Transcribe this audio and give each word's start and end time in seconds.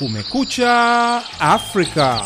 Kumekucha 0.00 1.22
Afrika. 1.38 2.24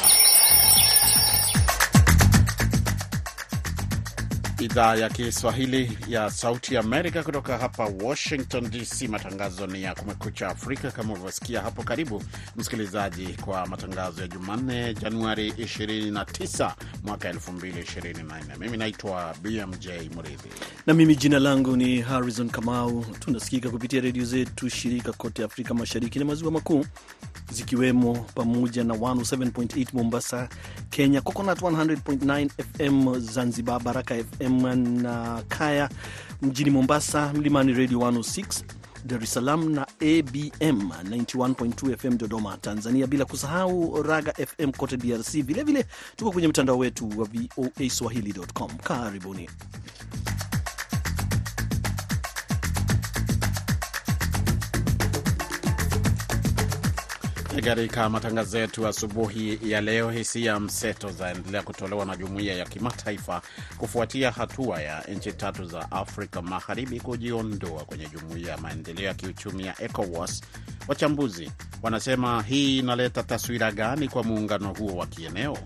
Idhaa 4.64 4.96
ya 4.96 5.08
Kiswahili 5.08 5.98
ya 6.08 6.30
Sauti 6.30 6.76
Amerika 6.76 7.22
kutoka 7.22 7.58
hapa 7.58 7.84
Washington 8.02 8.70
DC. 8.70 9.08
Matangazo 9.08 9.66
ni 9.66 9.82
ya 9.82 9.94
Kumekucha 9.94 10.48
Afrika 10.48 10.90
kama 10.90 11.12
ulivyosikia 11.12 11.60
hapo. 11.62 11.82
Karibu 11.82 12.22
msikilizaji 12.56 13.26
kwa 13.26 13.66
matangazo 13.66 14.22
ya 14.22 14.28
Jumanne, 14.28 14.94
Januari 14.94 15.50
29 15.50 16.72
mwaka 17.04 17.32
2024. 17.32 18.58
Mimi 18.60 18.76
naitwa 18.76 19.34
BMJ 19.42 19.86
Mridhi 19.88 20.48
na 20.86 20.94
mimi 20.94 21.16
jina 21.16 21.38
langu 21.38 21.76
ni 21.76 22.00
Harrison 22.00 22.50
Kamau. 22.50 23.04
Tunasikika 23.20 23.70
kupitia 23.70 24.00
redio 24.00 24.24
zetu 24.24 24.68
shirika 24.70 25.12
kote 25.12 25.44
Afrika 25.44 25.74
Mashariki 25.74 26.18
na 26.18 26.24
Maziwa 26.24 26.50
Makuu, 26.50 26.86
zikiwemo 27.52 28.14
pamoja 28.34 28.84
na 28.84 28.94
107.8 28.94 29.86
Mombasa, 29.92 30.48
Kenya, 30.90 31.20
Coconut 31.20 31.60
100.9 31.62 32.48
FM 32.78 33.20
Zanzibar, 33.20 33.82
Baraka 33.82 34.14
FM 34.14 34.53
na 34.62 35.42
Kaya 35.48 35.88
mjini 36.42 36.70
Mombasa, 36.70 37.32
Mlimani 37.32 37.72
Radio 37.72 37.98
106 37.98 38.64
Dar 39.04 39.22
es 39.22 39.32
Salaam 39.32 39.72
na 39.74 39.82
ABM 40.00 40.88
91.2 41.04 41.96
FM 41.96 42.16
Dodoma, 42.16 42.56
Tanzania, 42.56 43.06
bila 43.06 43.24
kusahau 43.24 44.02
Raga 44.02 44.32
FM 44.32 44.72
kote 44.72 44.96
DRC. 44.96 45.42
Vilevile 45.42 45.84
tuko 46.16 46.32
kwenye 46.32 46.48
mtandao 46.48 46.78
wetu 46.78 47.08
wa 47.16 47.24
VOA 47.24 47.90
Swahili.com. 47.90 48.70
Karibuni. 48.82 49.48
Katika 57.62 58.08
matangazo 58.08 58.58
yetu 58.58 58.86
asubuhi 58.86 59.58
ya 59.70 59.80
leo, 59.80 60.10
hisia 60.10 60.60
mseto 60.60 61.10
zaendelea 61.10 61.62
kutolewa 61.62 62.04
na 62.04 62.16
jumuiya 62.16 62.54
ya 62.54 62.64
kimataifa 62.64 63.42
kufuatia 63.78 64.30
hatua 64.30 64.82
ya 64.82 65.00
nchi 65.00 65.32
tatu 65.32 65.64
za 65.64 65.90
Afrika 65.92 66.42
Magharibi 66.42 67.00
kujiondoa 67.00 67.84
kwenye 67.84 68.06
jumuiya 68.08 68.50
ya 68.50 68.58
maendeleo 68.58 69.06
ya 69.06 69.14
kiuchumi 69.14 69.66
ya 69.66 69.82
ECOWAS. 69.82 70.42
Wachambuzi 70.88 71.50
wanasema 71.82 72.42
hii 72.42 72.78
inaleta 72.78 73.22
taswira 73.22 73.72
gani 73.72 74.08
kwa 74.08 74.22
muungano 74.24 74.72
huo 74.78 74.96
wa 74.96 75.06
kieneo? 75.06 75.58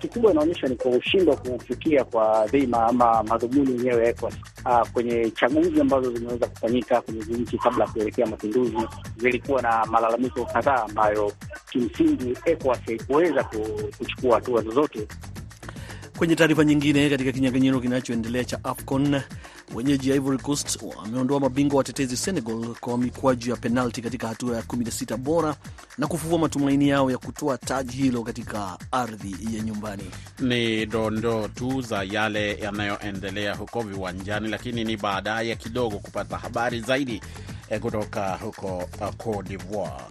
Kikubwa 0.00 0.30
inaonyesha 0.32 0.66
ni 0.66 0.76
kwa 0.76 0.90
ushindwa 0.90 1.36
kufikia 1.36 2.04
kwa 2.04 2.46
dhima 2.46 2.86
ama 2.86 3.22
madhumuni 3.22 3.70
yenyewe 3.70 4.08
ECOWAS 4.08 4.34
kwenye 4.92 5.30
chaguzi 5.30 5.80
ambazo 5.80 6.12
zimeweza 6.12 6.46
kufanyika 6.46 7.00
kwenye 7.00 7.20
nchi 7.20 7.58
kabla 7.58 7.84
ya 7.84 7.90
kuelekea 7.90 8.26
mapinduzi, 8.26 8.76
zilikuwa 9.16 9.62
na 9.62 9.86
malalamiko 9.86 10.44
kadhaa 10.44 10.82
ambayo 10.84 11.32
kimsingi 11.70 12.34
ECOWAS 12.44 12.80
haikuweza 12.86 13.44
kuchukua 13.98 14.34
hatua 14.34 14.62
zozote. 14.62 15.08
Kwenye 16.18 16.36
taarifa 16.36 16.64
nyingine, 16.64 17.10
katika 17.10 17.32
kinyang'anyiro 17.32 17.80
kinachoendelea 17.80 18.44
cha 18.44 18.64
AFCON 18.64 19.20
wenyeji 19.74 20.10
ya 20.10 20.16
Ivory 20.16 20.38
Coast 20.38 20.78
wameondoa 20.96 21.40
mabingwa 21.40 21.78
watetezi 21.78 22.16
Senegal 22.16 22.74
kwa 22.80 22.98
mikwaju 22.98 23.50
ya 23.50 23.56
penalti 23.56 24.02
katika 24.02 24.28
hatua 24.28 24.56
ya 24.56 24.62
16 24.62 25.16
bora 25.16 25.56
na 25.98 26.06
kufufua 26.06 26.38
matumaini 26.38 26.88
yao 26.88 27.10
ya 27.10 27.18
kutoa 27.18 27.58
taji 27.58 27.96
hilo 27.96 28.22
katika 28.22 28.78
ardhi 28.92 29.36
ya 29.56 29.62
nyumbani. 29.62 30.02
Ni 30.40 30.86
dondoo 30.86 31.48
tu 31.48 31.80
za 31.82 32.02
yale 32.10 32.54
yanayoendelea 32.58 33.54
huko 33.54 33.82
viwanjani, 33.82 34.48
lakini 34.48 34.84
ni 34.84 34.96
baadaye 34.96 35.56
kidogo 35.56 35.98
kupata 35.98 36.36
habari 36.36 36.80
zaidi 36.80 37.20
kutoka 37.80 38.36
huko 38.36 38.88
Cote 39.16 39.48
d'Ivoire. 39.48 40.04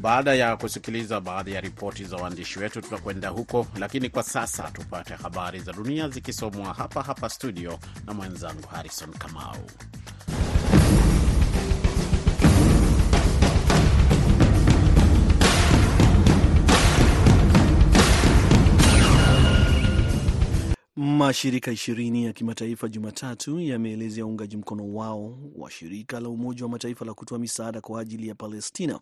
Baada 0.00 0.34
ya 0.34 0.56
kusikiliza 0.56 1.20
baadhi 1.20 1.52
ya 1.52 1.60
ripoti 1.60 2.04
za 2.04 2.16
waandishi 2.16 2.58
wetu, 2.58 2.80
tutakwenda 2.82 3.28
huko, 3.28 3.66
lakini 3.78 4.08
kwa 4.10 4.22
sasa 4.22 4.62
tupate 4.70 5.14
habari 5.14 5.60
za 5.60 5.72
dunia 5.72 6.08
zikisomwa 6.08 6.74
hapa 6.74 7.02
hapa 7.02 7.28
studio 7.28 7.78
na 8.06 8.14
mwenzangu 8.14 8.66
Harrison 8.68 9.10
Kamau. 9.12 9.56
Mashirika 21.02 21.70
ishirini 21.72 22.24
ya 22.24 22.32
kimataifa 22.32 22.88
Jumatatu 22.88 23.60
yameelezea 23.60 24.26
uungaji 24.26 24.56
mkono 24.56 24.94
wao 24.94 25.38
wa 25.56 25.70
shirika 25.70 26.20
la 26.20 26.28
Umoja 26.28 26.64
wa 26.64 26.70
Mataifa 26.70 27.04
la 27.04 27.14
kutoa 27.14 27.38
misaada 27.38 27.80
kwa 27.80 28.00
ajili 28.00 28.28
ya 28.28 28.34
Palestina 28.34 29.00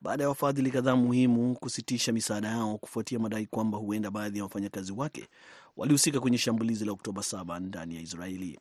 baada 0.00 0.22
ya 0.22 0.28
wafadhili 0.28 0.70
kadhaa 0.70 0.96
muhimu 0.96 1.54
kusitisha 1.54 2.12
misaada 2.12 2.48
yao 2.48 2.78
kufuatia 2.78 3.18
madai 3.18 3.46
kwamba 3.46 3.78
huenda 3.78 4.10
baadhi 4.10 4.38
ya 4.38 4.44
wafanyakazi 4.44 4.92
wake 4.92 5.28
walihusika 5.76 6.20
kwenye 6.20 6.38
shambulizi 6.38 6.84
la 6.84 6.92
Oktoba 6.92 7.22
7 7.22 7.60
ndani 7.60 7.94
ya 7.96 8.00
Israeli. 8.00 8.58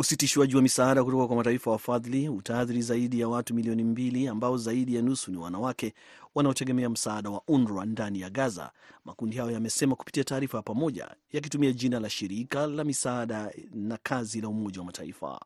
Usitishwaji 0.00 0.56
wa 0.56 0.62
misaada 0.62 1.04
kutoka 1.04 1.26
kwa 1.26 1.36
mataifa 1.36 1.70
wafadhili 1.70 2.28
utaathiri 2.28 2.82
zaidi 2.82 3.20
ya 3.20 3.28
watu 3.28 3.54
milioni 3.54 3.84
mbili 3.84 4.28
ambao 4.28 4.56
zaidi 4.56 4.94
ya 4.94 5.02
nusu 5.02 5.30
ni 5.30 5.36
wanawake 5.36 5.94
wanaotegemea 6.34 6.88
msaada 6.90 7.30
wa 7.30 7.42
UNRWA 7.48 7.84
ndani 7.86 8.20
ya 8.20 8.30
Gaza, 8.30 8.70
makundi 9.04 9.36
hayo 9.36 9.50
yamesema 9.50 9.94
kupitia 9.96 10.24
taarifa 10.24 10.56
ya 10.58 10.62
pamoja 10.62 11.08
yakitumia 11.32 11.72
jina 11.72 12.00
la 12.00 12.10
shirika 12.10 12.66
la 12.66 12.84
misaada 12.84 13.52
na 13.74 13.98
kazi 14.02 14.40
la 14.40 14.48
Umoja 14.48 14.80
wa 14.80 14.86
Mataifa. 14.86 15.40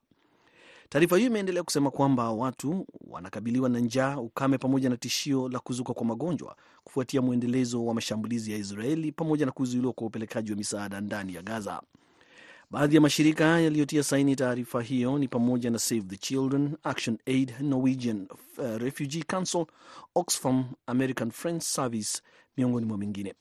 Taarifa 0.88 1.16
hiyo 1.16 1.30
imeendelea 1.30 1.62
kusema 1.62 1.90
kwamba 1.90 2.30
watu 2.30 2.86
wanakabiliwa 3.06 3.68
na 3.68 3.78
njaa, 3.78 4.16
ukame 4.16 4.58
pamoja 4.58 4.90
na 4.90 4.96
tishio 4.96 5.48
la 5.48 5.58
kuzuka 5.58 5.94
kwa 5.94 6.04
magonjwa 6.06 6.56
kufuatia 6.84 7.22
mwendelezo 7.22 7.84
wa 7.86 7.94
mashambulizi 7.94 8.52
ya 8.52 8.58
Israeli 8.58 9.12
pamoja 9.12 9.46
na 9.46 9.52
kuzuiliwa 9.52 9.92
kwa 9.92 10.06
upelekaji 10.06 10.50
wa 10.50 10.56
misaada 10.58 11.00
ndani 11.00 11.34
ya 11.34 11.42
Gaza. 11.42 11.82
Baadhi 12.72 12.94
ya 12.94 13.00
mashirika 13.00 13.60
yaliyotia 13.60 14.02
saini 14.02 14.36
taarifa 14.36 14.82
hiyo 14.82 15.18
ni 15.18 15.28
pamoja 15.28 15.70
na 15.70 15.78
Save 15.78 16.00
the 16.02 16.16
Children, 16.16 16.76
Action 16.82 17.18
Aid, 17.26 17.54
Norwegian 17.60 18.28
uh, 18.58 18.76
Refugee 18.76 19.22
Council, 19.22 19.66
Oxfam, 20.14 20.64
American 20.86 21.30
Friends 21.30 21.74
Service 21.74 22.22
miongoni 22.56 22.86
mwa 22.86 22.98
mengine. 22.98 23.34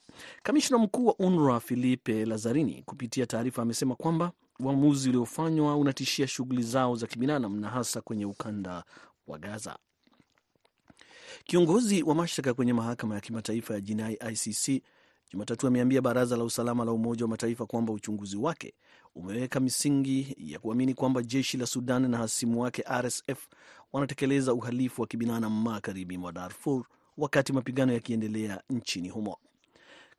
Kamishna 0.44 0.78
mkuu 0.78 1.06
wa 1.06 1.16
UNRWA 1.20 1.60
Filipe 1.60 2.26
Lazarini 2.26 2.84
kupitia 2.86 3.26
taarifa 3.26 3.62
amesema 3.62 3.96
kwamba 3.96 4.32
uamuzi 4.60 5.10
uliofanywa 5.10 5.78
unatishia 5.78 6.28
shughuli 6.28 6.64
zao 6.64 6.96
za 6.96 7.08
kibinadamu 7.08 7.58
na 7.58 7.70
hasa 7.70 8.02
kwenye 8.02 8.26
ukanda 8.26 8.84
wa 9.28 9.40
Gaza. 9.40 9.78
Kiongozi 11.44 12.04
wa 12.04 12.16
mashtaka 12.16 12.54
kwenye 12.54 12.74
mahakama 12.74 13.16
ya 13.16 13.22
kimataifa 13.22 13.74
ya 13.74 13.82
jinai 13.82 14.14
ICC 14.32 14.84
Jumatatu 15.34 15.68
ameambia 15.68 16.02
baraza 16.02 16.38
la 16.38 16.44
usalama 16.44 16.86
la 16.86 16.92
Umoja 16.92 17.26
wa 17.26 17.30
Mataifa 17.30 17.66
kwamba 17.66 17.94
uchunguzi 17.94 18.38
wake 18.38 18.74
umeweka 19.16 19.60
misingi 19.60 20.36
ya 20.38 20.60
kuamini 20.60 20.94
kwamba 20.94 21.24
jeshi 21.24 21.58
la 21.58 21.66
Sudan 21.66 22.10
na 22.10 22.18
hasimu 22.18 22.62
wake 22.62 22.84
RSF 23.02 23.48
wanatekeleza 23.94 24.54
uhalifu 24.54 25.02
wa 25.02 25.08
kibinadamu 25.08 25.62
magharibi 25.62 26.18
mwa 26.18 26.32
Darfur 26.32 26.84
wakati 27.18 27.54
mapigano 27.54 27.94
yakiendelea 27.94 28.62
nchini 28.70 29.10
humo. 29.10 29.38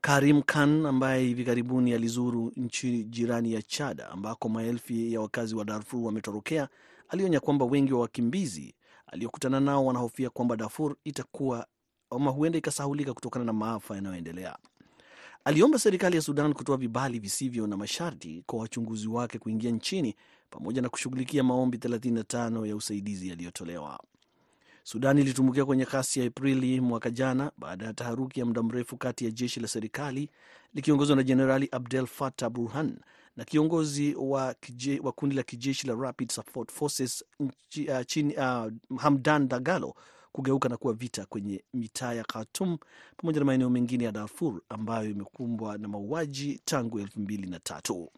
Karim 0.00 0.42
Khan 0.42 0.86
ambaye 0.86 1.24
hivi 1.24 1.44
karibuni 1.44 1.92
alizuru 1.92 2.52
nchi 2.56 3.04
jirani 3.04 3.52
ya 3.52 3.62
Chad 3.62 4.00
ambako 4.10 4.48
maelfu 4.48 4.92
ya 4.92 5.20
wakazi 5.20 5.54
wa 5.54 5.64
Darfur 5.64 6.00
wametorokea, 6.00 6.68
alionya 7.08 7.40
kwamba 7.40 7.64
wengi 7.64 7.92
wa 7.92 8.00
wakimbizi 8.00 8.74
aliokutana 9.06 9.60
nao 9.60 9.86
wanahofia 9.86 10.30
kwamba 10.30 10.56
Darfur 10.56 10.96
itakuwa 11.04 11.66
ama 12.10 12.30
huenda 12.30 12.58
ikasahulika 12.58 13.14
kutokana 13.14 13.44
na 13.44 13.52
maafa 13.52 13.94
yanayoendelea. 13.94 14.56
Aliomba 15.44 15.78
serikali 15.78 16.16
ya 16.16 16.22
Sudan 16.22 16.52
kutoa 16.54 16.76
vibali 16.76 17.18
visivyo 17.18 17.66
na 17.66 17.76
masharti 17.76 18.42
kwa 18.46 18.58
wachunguzi 18.58 19.08
wake 19.08 19.38
kuingia 19.38 19.70
nchini 19.70 20.16
pamoja 20.50 20.82
na 20.82 20.88
kushughulikia 20.88 21.42
maombi 21.42 21.78
35 21.78 22.66
ya 22.66 22.76
usaidizi 22.76 23.28
yaliyotolewa. 23.28 24.00
Sudan 24.84 25.18
ilitumbukia 25.18 25.64
kwenye 25.64 25.84
kasi 25.86 26.20
ya 26.20 26.26
Aprili 26.26 26.80
mwaka 26.80 27.10
jana 27.10 27.52
baada 27.58 27.84
ya 27.86 27.94
taharuki 27.94 28.40
ya 28.40 28.46
muda 28.46 28.62
mrefu 28.62 28.96
kati 28.96 29.24
ya 29.24 29.30
jeshi 29.30 29.60
la 29.60 29.68
serikali 29.68 30.30
likiongozwa 30.74 31.16
na 31.16 31.22
Jenerali 31.22 31.68
Abdel 31.72 32.06
Fattah 32.06 32.50
Burhan 32.50 32.98
na 33.36 33.44
kiongozi 33.44 34.14
wa, 34.14 34.54
kije, 34.54 35.00
wa 35.02 35.12
kundi 35.12 35.36
la 35.36 35.42
kijeshi 35.42 35.86
la 35.86 35.94
Rapid 35.94 36.30
Support 36.32 36.72
Forces 36.72 37.24
uh, 37.40 37.50
chini, 38.06 38.34
uh, 38.36 38.66
Hamdan 38.98 39.48
Dagalo 39.48 39.94
kugeuka 40.32 40.68
na 40.68 40.76
kuwa 40.76 40.94
vita 40.94 41.26
kwenye 41.26 41.64
mitaa 41.74 42.12
ya 42.14 42.24
Khartoum 42.24 42.78
pamoja 43.16 43.38
na 43.40 43.44
maeneo 43.46 43.70
mengine 43.70 44.04
ya 44.04 44.12
Darfur 44.12 44.60
ambayo 44.68 45.10
imekumbwa 45.10 45.78
na 45.78 45.88
mauaji 45.88 46.60
tangu 46.64 47.00
elfu 47.00 47.20
mbili 47.20 47.46
na 47.50 47.60
tatu. 47.60 48.10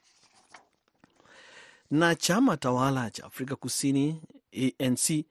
Na 1.90 2.14
chama 2.14 2.56
tawala 2.56 3.11
cha 3.11 3.25
Afrika 3.25 3.56
Kusini 3.56 4.22
ANC 4.78 5.25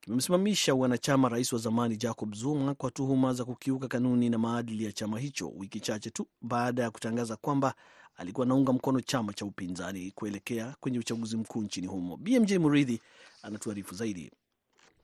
kimemsimamisha 0.00 0.74
wanachama 0.74 1.28
rais 1.28 1.52
wa 1.52 1.58
zamani 1.58 1.96
Jacob 1.96 2.34
Zuma 2.34 2.74
kwa 2.74 2.90
tuhuma 2.90 3.32
za 3.34 3.44
kukiuka 3.44 3.88
kanuni 3.88 4.30
na 4.30 4.38
maadili 4.38 4.84
ya 4.84 4.92
chama 4.92 5.18
hicho 5.18 5.48
wiki 5.56 5.80
chache 5.80 6.10
tu 6.10 6.26
baada 6.42 6.82
ya 6.82 6.90
kutangaza 6.90 7.36
kwamba 7.36 7.74
alikuwa 8.16 8.46
anaunga 8.46 8.72
mkono 8.72 9.00
chama 9.00 9.32
cha 9.32 9.44
upinzani 9.44 10.10
kuelekea 10.10 10.74
kwenye 10.80 10.98
uchaguzi 10.98 11.36
mkuu 11.36 11.62
nchini 11.62 11.86
humo. 11.86 12.16
BMJ 12.16 12.52
Muridhi 12.52 13.00
anatuarifu 13.42 13.94
zaidi. 13.94 14.32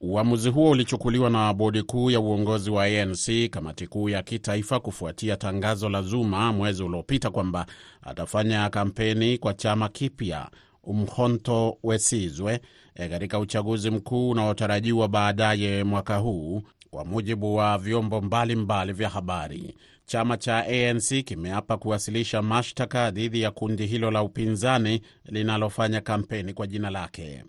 Uamuzi 0.02 0.48
huo 0.50 0.70
ulichukuliwa 0.70 1.30
na 1.30 1.54
bodi 1.54 1.82
kuu 1.82 2.10
ya 2.10 2.20
uongozi 2.20 2.70
wa 2.70 2.84
ANC, 2.84 3.48
kamati 3.50 3.86
kuu 3.86 4.08
ya 4.08 4.22
kitaifa, 4.22 4.80
kufuatia 4.80 5.36
tangazo 5.36 5.88
la 5.88 6.02
Zuma 6.02 6.52
mwezi 6.52 6.82
uliopita 6.82 7.30
kwamba 7.30 7.66
atafanya 8.02 8.70
kampeni 8.70 9.38
kwa 9.38 9.54
chama 9.54 9.88
kipya 9.88 10.50
Umkhonto 10.84 11.78
Wesizwe 11.82 12.60
katika 12.94 13.38
uchaguzi 13.38 13.90
mkuu 13.90 14.30
unaotarajiwa 14.30 15.08
baadaye 15.08 15.84
mwaka 15.84 16.16
huu, 16.16 16.62
kwa 16.90 17.04
mujibu 17.04 17.54
wa 17.56 17.78
vyombo 17.78 18.20
mbalimbali 18.20 18.92
vya 18.92 19.08
habari. 19.08 19.76
Chama 20.06 20.36
cha 20.36 20.66
ANC 20.66 21.24
kimeapa 21.24 21.76
kuwasilisha 21.76 22.42
mashtaka 22.42 23.10
dhidi 23.10 23.40
ya 23.40 23.50
kundi 23.50 23.86
hilo 23.86 24.10
la 24.10 24.22
upinzani 24.22 25.00
linalofanya 25.24 26.00
kampeni 26.00 26.52
kwa 26.52 26.66
jina 26.66 26.90
lake. 26.90 27.44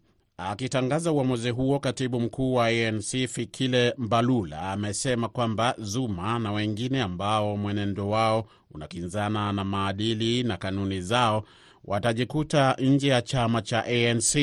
Akitangaza 0.50 1.12
uamuzi 1.12 1.50
huo, 1.50 1.80
katibu 1.80 2.20
mkuu 2.20 2.54
wa 2.54 2.66
ANC 2.66 3.28
Fikile 3.28 3.94
Mbalula 3.98 4.72
amesema 4.72 5.30
kwamba 5.30 5.76
Zuma 5.78 6.40
na 6.40 6.52
wengine 6.52 7.02
ambao 7.02 7.58
mwenendo 7.58 8.10
wao 8.10 8.46
unakinzana 8.72 9.54
na 9.54 9.64
maadili 9.64 10.44
na 10.44 10.58
kanuni 10.58 11.02
zao 11.02 11.44
watajikuta 11.86 12.76
nje 12.80 13.08
ya 13.08 13.22
chama 13.22 13.62
cha 13.62 13.86
ANC. 13.86 14.36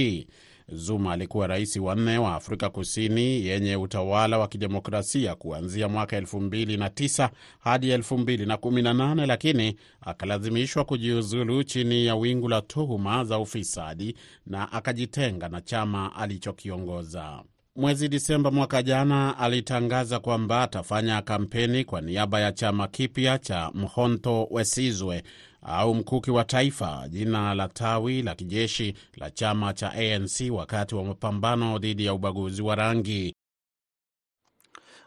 Zuma 0.73 1.13
alikuwa 1.13 1.47
rais 1.47 1.77
wa 1.77 1.95
nne 1.95 2.19
wa 2.19 2.35
Afrika 2.35 2.71
Kusini 2.71 3.47
yenye 3.47 3.77
utawala 3.77 4.39
wa 4.39 4.49
kidemokrasia 4.49 5.35
kuanzia 5.35 5.89
mwaka 5.89 6.21
2009 6.21 7.29
hadi 7.59 7.93
2018, 7.97 9.27
lakini 9.27 9.77
akalazimishwa 10.01 10.85
kujiuzulu 10.85 11.65
chini 11.65 12.07
ya 12.07 12.17
wingu 12.17 12.49
la 12.49 12.61
tuhuma 12.63 13.25
za 13.25 13.39
ufisadi 13.39 14.17
na 14.47 14.73
akajitenga 14.73 15.49
na 15.49 15.61
chama 15.61 16.17
alichokiongoza. 16.17 17.43
Mwezi 17.77 18.09
Disemba 18.09 18.51
mwaka 18.51 18.83
jana 18.83 19.39
alitangaza 19.39 20.19
kwamba 20.21 20.63
atafanya 20.63 21.23
kampeni 21.23 21.85
kwa 21.85 22.01
niaba 22.01 22.41
ya 22.41 22.53
chama 22.53 22.89
kipya 22.89 23.39
cha 23.39 23.71
Mkhonto 23.75 24.49
Wesizwe 24.51 25.23
au 25.63 25.95
mkuki 25.95 26.31
wa 26.31 26.45
taifa, 26.45 27.09
jina 27.09 27.55
la 27.55 27.69
tawi 27.69 28.23
la 28.23 28.35
kijeshi 28.35 28.95
la 29.17 29.31
chama 29.31 29.73
cha 29.75 29.93
ANC 29.93 30.51
wakati 30.51 30.95
wa 30.95 31.05
mapambano 31.05 31.79
dhidi 31.79 32.05
ya 32.05 32.15
ubaguzi 32.15 32.63
wa 32.63 32.75
rangi. 32.75 33.35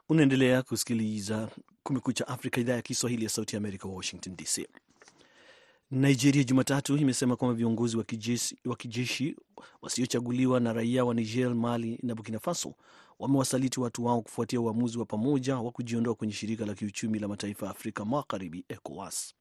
Unaendelea 0.09 0.61
kusikiliza 0.63 1.49
Kumekucha 1.83 2.27
Afrika, 2.27 2.61
idhaa 2.61 2.73
ya 2.73 2.81
Kiswahili 2.81 3.23
ya 3.23 3.29
Sauti 3.29 3.55
ya 3.55 3.57
Amerika, 3.57 3.87
Washington 3.87 4.35
DC. 4.35 4.67
Nigeria 5.91 6.43
Jumatatu 6.43 6.97
imesema 6.97 7.35
kwamba 7.35 7.55
viongozi 7.57 7.97
wa 7.97 8.03
kijeshi, 8.03 8.57
wa 8.65 8.75
kijeshi 8.75 9.35
wasiochaguliwa 9.81 10.59
na 10.59 10.73
raia 10.73 11.05
wa 11.05 11.13
Niger, 11.13 11.55
Mali 11.55 11.99
na 12.03 12.15
Burkina 12.15 12.39
Faso 12.39 12.73
wamewasaliti 13.19 13.79
watu 13.79 14.05
wao 14.05 14.21
kufuatia 14.21 14.61
uamuzi 14.61 14.97
wa 14.97 15.05
pamoja 15.05 15.57
wa 15.57 15.71
kujiondoa 15.71 16.15
kwenye 16.15 16.33
shirika 16.33 16.65
la 16.65 16.73
kiuchumi 16.73 17.19
la 17.19 17.27
mataifa 17.27 17.65
ya 17.65 17.71
Afrika 17.71 18.05
Magharibi, 18.05 18.65
ECOWAS. 18.69 19.33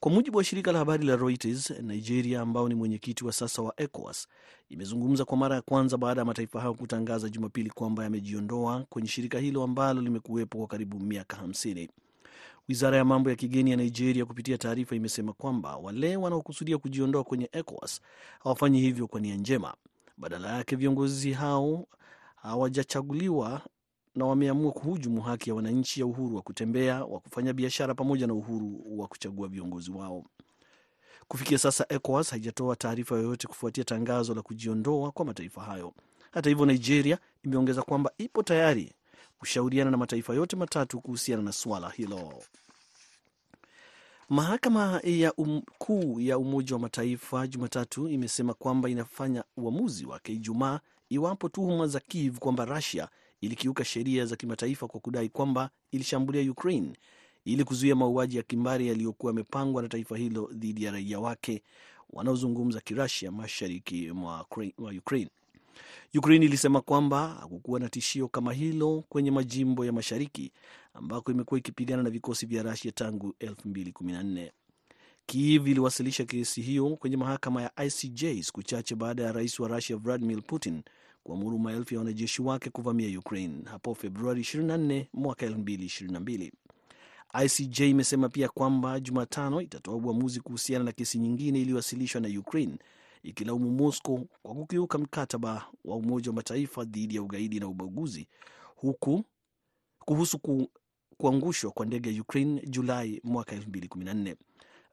Kwa 0.00 0.12
mujibu 0.12 0.38
wa 0.38 0.44
shirika 0.44 0.72
la 0.72 0.78
habari 0.78 1.06
la 1.06 1.16
Reuters, 1.16 1.70
Nigeria 1.70 2.40
ambao 2.40 2.68
ni 2.68 2.74
mwenyekiti 2.74 3.24
wa 3.24 3.32
sasa 3.32 3.62
wa 3.62 3.74
ECOWAS 3.80 4.28
imezungumza 4.68 5.24
kwa 5.24 5.36
mara 5.36 5.56
ya 5.56 5.62
kwanza 5.62 5.96
baada 5.96 6.20
ya 6.20 6.24
mataifa 6.24 6.60
hayo 6.60 6.74
kutangaza 6.74 7.28
Jumapili 7.28 7.70
kwamba 7.70 8.04
yamejiondoa 8.04 8.84
kwenye 8.88 9.08
shirika 9.08 9.38
hilo 9.38 9.62
ambalo 9.62 10.00
limekuwepo 10.02 10.58
kwa 10.58 10.66
karibu 10.66 11.00
miaka 11.00 11.36
50. 11.36 11.88
Wizara 12.68 12.96
ya 12.96 13.04
mambo 13.04 13.30
ya 13.30 13.36
kigeni 13.36 13.70
ya 13.70 13.76
Nigeria 13.76 14.24
kupitia 14.26 14.58
taarifa 14.58 14.96
imesema 14.96 15.32
kwamba 15.32 15.76
wale 15.76 16.16
wanaokusudia 16.16 16.78
kujiondoa 16.78 17.24
kwenye 17.24 17.48
ECOWAS 17.52 18.00
hawafanyi 18.42 18.80
hivyo 18.80 19.06
kwa 19.06 19.20
nia 19.20 19.34
njema. 19.36 19.74
Badala 20.16 20.56
yake 20.56 20.76
viongozi 20.76 21.32
hao 21.32 21.86
hawajachaguliwa 22.36 23.60
na 24.14 24.24
wameamua 24.24 24.72
kuhujumu 24.72 25.20
haki 25.20 25.50
ya 25.50 25.54
wananchi 25.56 26.00
ya 26.00 26.06
uhuru 26.06 26.36
wa 26.36 26.42
kutembea, 26.42 27.04
wa 27.04 27.20
kufanya 27.20 27.52
biashara 27.52 27.94
pamoja 27.94 28.26
na 28.26 28.34
uhuru 28.34 28.82
wa 29.00 29.08
kuchagua 29.08 29.48
viongozi 29.48 29.90
wao. 29.90 30.24
Kufikia 31.28 31.58
sasa, 31.58 31.86
ECOWAS 31.88 32.30
haijatoa 32.30 32.76
taarifa 32.76 33.14
yoyote 33.14 33.46
kufuatia 33.46 33.84
tangazo 33.84 34.34
la 34.34 34.42
kujiondoa 34.42 35.10
kwa 35.12 35.24
mataifa 35.24 35.62
hayo. 35.62 35.94
Hata 36.30 36.48
hivyo, 36.48 36.66
Nigeria 36.66 37.18
imeongeza 37.44 37.82
kwamba 37.82 38.10
ipo 38.18 38.42
tayari 38.42 38.92
kushauriana 39.38 39.90
na 39.90 39.96
mataifa 39.96 40.34
yote 40.34 40.56
matatu 40.56 41.00
kuhusiana 41.00 41.42
na 41.42 41.52
suala 41.52 41.90
hilo. 41.90 42.32
Mahakama 44.28 45.00
ya 45.04 45.34
um, 45.34 45.62
kuu 45.78 46.20
ya 46.20 46.38
Umoja 46.38 46.74
wa 46.74 46.80
Mataifa 46.80 47.46
Jumatatu 47.46 48.08
imesema 48.08 48.54
kwamba 48.54 48.88
inafanya 48.88 49.44
uamuzi 49.56 50.06
wake 50.06 50.32
Ijumaa 50.32 50.80
iwapo 51.08 51.48
tuhuma 51.48 51.86
za 51.86 52.00
Kiev 52.00 52.38
kwamba 52.38 52.64
Russia 52.64 53.08
ilikiuka 53.40 53.84
sheria 53.84 54.26
za 54.26 54.36
kimataifa 54.36 54.88
kwa 54.88 55.00
kudai 55.00 55.28
kwamba 55.28 55.70
ilishambulia 55.90 56.50
Ukraine 56.52 56.92
ili 57.44 57.64
kuzuia 57.64 57.94
mauaji 57.94 58.36
ya 58.36 58.42
kimbari 58.42 58.88
yaliyokuwa 58.88 59.30
yamepangwa 59.30 59.82
na 59.82 59.88
taifa 59.88 60.16
hilo 60.16 60.50
dhidi 60.52 60.84
ya 60.84 60.92
raia 60.92 61.20
wake 61.20 61.62
wanaozungumza 62.10 62.80
Kirasia 62.80 63.30
mashariki 63.30 64.10
mwa 64.12 64.46
Ukraine. 64.98 65.30
Ukraine 66.14 66.46
ilisema 66.46 66.80
kwamba 66.80 67.28
hakukuwa 67.28 67.80
na 67.80 67.88
tishio 67.88 68.28
kama 68.28 68.52
hilo 68.52 69.04
kwenye 69.08 69.30
majimbo 69.30 69.84
ya 69.84 69.92
mashariki 69.92 70.52
ambako 70.94 71.32
imekuwa 71.32 71.58
ikipigana 71.58 72.02
na 72.02 72.10
vikosi 72.10 72.46
vya 72.46 72.62
Rusia 72.62 72.92
tangu 72.92 73.34
2014. 73.40 74.50
Kiev 75.26 75.68
iliwasilisha 75.68 76.24
kesi 76.24 76.62
hiyo 76.62 76.96
kwenye 76.96 77.16
mahakama 77.16 77.62
ya 77.62 77.84
ICJ 77.84 78.24
siku 78.42 78.62
chache 78.62 78.94
baada 78.94 79.22
ya 79.22 79.32
rais 79.32 79.60
wa 79.60 79.68
Rusia 79.68 79.96
Vladimir 79.96 80.42
Putin 80.42 80.82
kuamuru 81.24 81.58
maelfu 81.58 81.94
ya 81.94 82.00
wanajeshi 82.00 82.42
wake 82.42 82.70
kuvamia 82.70 83.18
Ukraine 83.18 83.62
hapo 83.64 83.94
Februari 83.94 84.40
24 84.42 85.06
mwaka 85.12 85.46
2022. 85.46 86.52
ICJ 87.44 87.80
imesema 87.80 88.28
pia 88.28 88.48
kwamba 88.48 89.00
Jumatano 89.00 89.60
itatoa 89.60 89.94
uamuzi 89.96 90.40
kuhusiana 90.40 90.84
na 90.84 90.92
kesi 90.92 91.18
nyingine 91.18 91.60
iliyowasilishwa 91.60 92.20
na 92.20 92.28
Ukraine 92.40 92.78
ikilaumu 93.22 93.70
Moscow 93.70 94.24
kwa 94.42 94.54
kukiuka 94.54 94.98
mkataba 94.98 95.66
wa 95.84 95.96
Umoja 95.96 96.30
wa 96.30 96.34
Mataifa 96.36 96.84
dhidi 96.84 97.14
ya 97.16 97.22
ugaidi 97.22 97.60
na 97.60 97.68
ubaguzi 97.68 98.28
huku 98.76 99.24
kuhusu 99.98 100.38
ku, 100.38 100.68
kuangushwa 101.16 101.70
kwa 101.70 101.86
ndege 101.86 102.14
ya 102.14 102.22
Ukraine 102.22 102.62
Julai 102.66 103.20
mwaka 103.24 103.56
2014. 103.56 104.36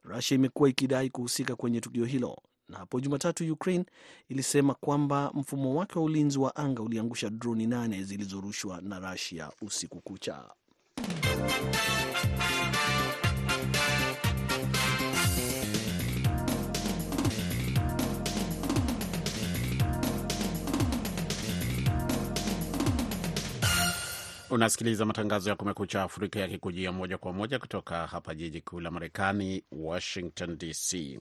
Rusia 0.04 0.34
imekuwa 0.34 0.68
ikidai 0.68 1.10
kuhusika 1.10 1.56
kwenye 1.56 1.80
tukio 1.80 2.04
hilo 2.04 2.42
na 2.72 2.78
hapo 2.78 3.00
Jumatatu 3.00 3.52
Ukraine 3.52 3.84
ilisema 4.28 4.74
kwamba 4.74 5.30
mfumo 5.34 5.74
wake 5.74 5.98
wa 5.98 6.04
ulinzi 6.04 6.38
wa 6.38 6.56
anga 6.56 6.82
uliangusha 6.82 7.30
droni 7.30 7.66
nane 7.66 8.02
zilizorushwa 8.02 8.80
na 8.80 9.10
Russia 9.12 9.50
usiku 9.62 10.00
kucha. 10.00 10.44
Unasikiliza 24.50 25.04
matangazo 25.04 25.50
ya 25.50 25.56
Kumekucha 25.56 26.02
Afrika 26.02 26.40
yakikujia 26.40 26.92
moja 26.92 27.18
kwa 27.18 27.32
moja 27.32 27.58
kutoka 27.58 28.06
hapa 28.06 28.34
jiji 28.34 28.60
kuu 28.60 28.80
la 28.80 28.90
Marekani, 28.90 29.64
Washington 29.72 30.58
DC. 30.58 31.18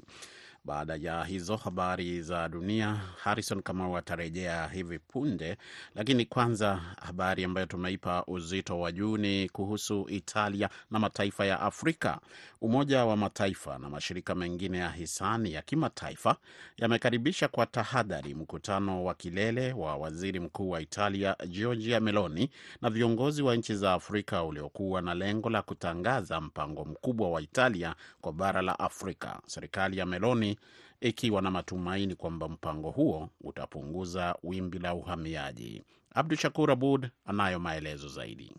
Baada 0.66 0.96
ya 0.96 1.24
hizo 1.24 1.56
habari 1.56 2.22
za 2.22 2.50
dunia, 2.50 2.96
Harrison 3.24 3.62
Kamau 3.62 3.98
atarejea 3.98 4.68
hivi 4.68 5.00
punde, 5.00 5.58
lakini 5.96 6.26
kwanza 6.26 6.76
habari 7.02 7.44
ambayo 7.44 7.66
tumeipa 7.68 8.24
uzito 8.28 8.80
wa 8.80 8.92
juu 8.92 9.18
ni 9.18 9.50
kuhusu 9.50 10.06
Italia 10.10 10.70
na 10.92 11.00
mataifa 11.00 11.46
ya 11.46 11.60
Afrika. 11.60 12.20
Umoja 12.62 13.06
wa 13.06 13.18
Mataifa 13.18 13.78
na 13.78 13.90
mashirika 13.90 14.36
mengine 14.36 14.78
ya 14.78 14.90
hisani 14.90 15.54
ya 15.54 15.62
kimataifa 15.62 16.36
yamekaribisha 16.78 17.48
kwa 17.48 17.66
tahadhari 17.66 18.34
mkutano 18.36 19.04
wa 19.04 19.14
kilele 19.14 19.74
wa 19.74 19.96
waziri 19.98 20.40
mkuu 20.40 20.70
wa 20.70 20.82
Italia 20.82 21.36
Giorgia 21.48 22.00
Meloni 22.00 22.50
na 22.82 22.90
viongozi 22.90 23.42
wa 23.42 23.56
nchi 23.56 23.76
za 23.76 23.94
Afrika 23.94 24.44
uliokuwa 24.44 25.02
na 25.02 25.14
lengo 25.14 25.50
la 25.50 25.62
kutangaza 25.62 26.42
mpango 26.42 26.86
mkubwa 26.86 27.30
wa 27.32 27.42
Italia 27.42 27.96
kwa 28.22 28.34
bara 28.34 28.62
la 28.62 28.80
Afrika. 28.80 29.40
Serikali 29.46 29.98
ya 29.98 30.06
Meloni 30.06 30.51
ikiwa 31.02 31.42
na 31.42 31.52
matumaini 31.52 32.16
kwamba 32.16 32.50
mpango 32.50 32.90
huo 32.92 33.30
utapunguza 33.42 34.36
wimbi 34.44 34.80
la 34.80 34.94
uhamiaji. 34.94 35.84
Abdu 36.16 36.36
Shakur 36.36 36.72
Abud 36.72 37.10
anayo 37.26 37.60
maelezo 37.60 38.08
zaidi. 38.10 38.56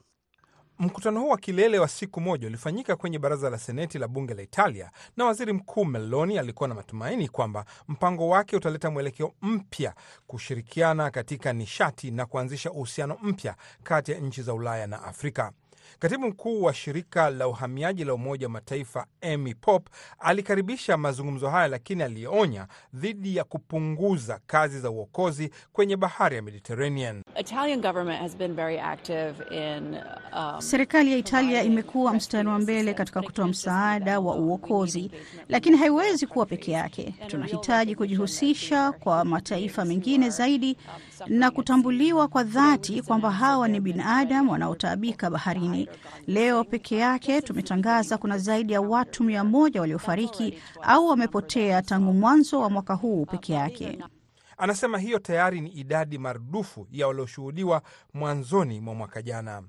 Mkutano 0.79 1.21
huu 1.21 1.29
wa 1.29 1.37
kilele 1.39 1.79
wa 1.79 1.89
siku 1.89 2.21
moja 2.21 2.47
ulifanyika 2.47 2.97
kwenye 2.97 3.19
baraza 3.19 3.51
la 3.51 3.59
seneti 3.59 3.99
la 3.99 4.09
bunge 4.09 4.35
la 4.35 4.43
Italia, 4.43 4.91
na 5.17 5.25
waziri 5.25 5.53
mkuu 5.53 5.85
Meloni 5.85 6.39
alikuwa 6.39 6.69
na 6.69 6.75
matumaini 6.75 7.29
kwamba 7.29 7.65
mpango 7.89 8.29
wake 8.29 8.57
utaleta 8.57 8.91
mwelekeo 8.91 9.33
mpya, 9.43 9.95
kushirikiana 10.27 11.11
katika 11.11 11.53
nishati 11.53 12.11
na 12.11 12.27
kuanzisha 12.27 12.71
uhusiano 12.71 13.19
mpya 13.23 13.57
kati 13.83 14.13
ya 14.13 14.19
nchi 14.19 14.43
za 14.43 14.55
Ulaya 14.55 14.87
na 14.87 15.03
Afrika. 15.03 15.53
Katibu 15.99 16.27
mkuu 16.29 16.63
wa 16.63 16.75
shirika 16.75 17.31
la 17.31 17.49
uhamiaji 17.49 18.05
la 18.05 18.15
Umoja 18.15 18.47
wa 18.47 18.53
Mataifa 18.53 19.07
Amy 19.23 19.55
Pope 19.55 19.91
alikaribisha 20.19 20.97
mazungumzo 20.97 21.51
haya, 21.51 21.69
lakini 21.69 22.03
alionya 22.03 22.67
dhidi 22.95 23.37
ya 23.37 23.45
kupunguza 23.45 24.41
kazi 24.47 24.81
za 24.81 24.91
uokozi 24.91 25.51
kwenye 25.73 25.97
bahari 25.97 26.37
ya 26.37 26.43
Mediterranean. 26.43 27.23
Um, 30.37 30.61
serikali 30.61 31.13
ya 31.13 31.19
Italia 31.19 31.63
imekuwa 31.63 32.15
mstari 32.15 32.49
wa 32.49 32.59
mbele 32.59 32.95
katika 32.95 33.23
kutoa 33.23 33.47
msaada 33.49 34.21
wa 34.21 34.35
uokozi, 34.37 35.11
lakini 35.49 35.77
haiwezi 35.77 36.27
kuwa 36.27 36.47
peke 36.47 36.73
yake. 36.73 37.15
Tunahitaji 37.27 37.95
kujihusisha 37.95 38.93
kwa 38.93 39.25
mataifa 39.25 39.85
mengine 39.85 40.31
zaidi 40.31 40.77
na 41.27 41.51
kutambuliwa 41.51 42.29
kwa 42.29 42.45
dhati 42.45 43.03
kwamba 43.03 43.31
hawa 43.31 43.69
ni 43.69 43.81
binadamu 43.81 44.53
wanaotaabika 44.53 45.31
baharini. 45.31 45.89
Leo 46.27 46.65
peke 46.65 46.97
yake 46.97 47.41
tumetangaza 47.41 48.19
kuna 48.19 48.39
zaidi 48.39 48.73
ya 48.73 48.81
watu 48.81 49.25
mia 49.25 49.45
moja 49.45 49.81
waliofariki 49.81 50.59
au 50.83 51.07
wamepotea 51.09 51.83
tangu 51.83 52.13
mwanzo 52.13 52.61
wa 52.61 52.71
mwaka 52.71 52.95
huu 52.95 53.27
peke 53.27 53.53
yake. 53.53 53.99
Anasema 54.57 54.99
hiyo 54.99 55.19
tayari 55.19 55.61
ni 55.61 55.71
idadi 55.71 56.19
marudufu 56.19 56.87
ya 56.91 57.07
walioshuhudiwa 57.09 57.83
mwanzoni 58.15 58.81
mwa 58.81 58.95
mwaka 58.95 59.23
jana. 59.23 59.63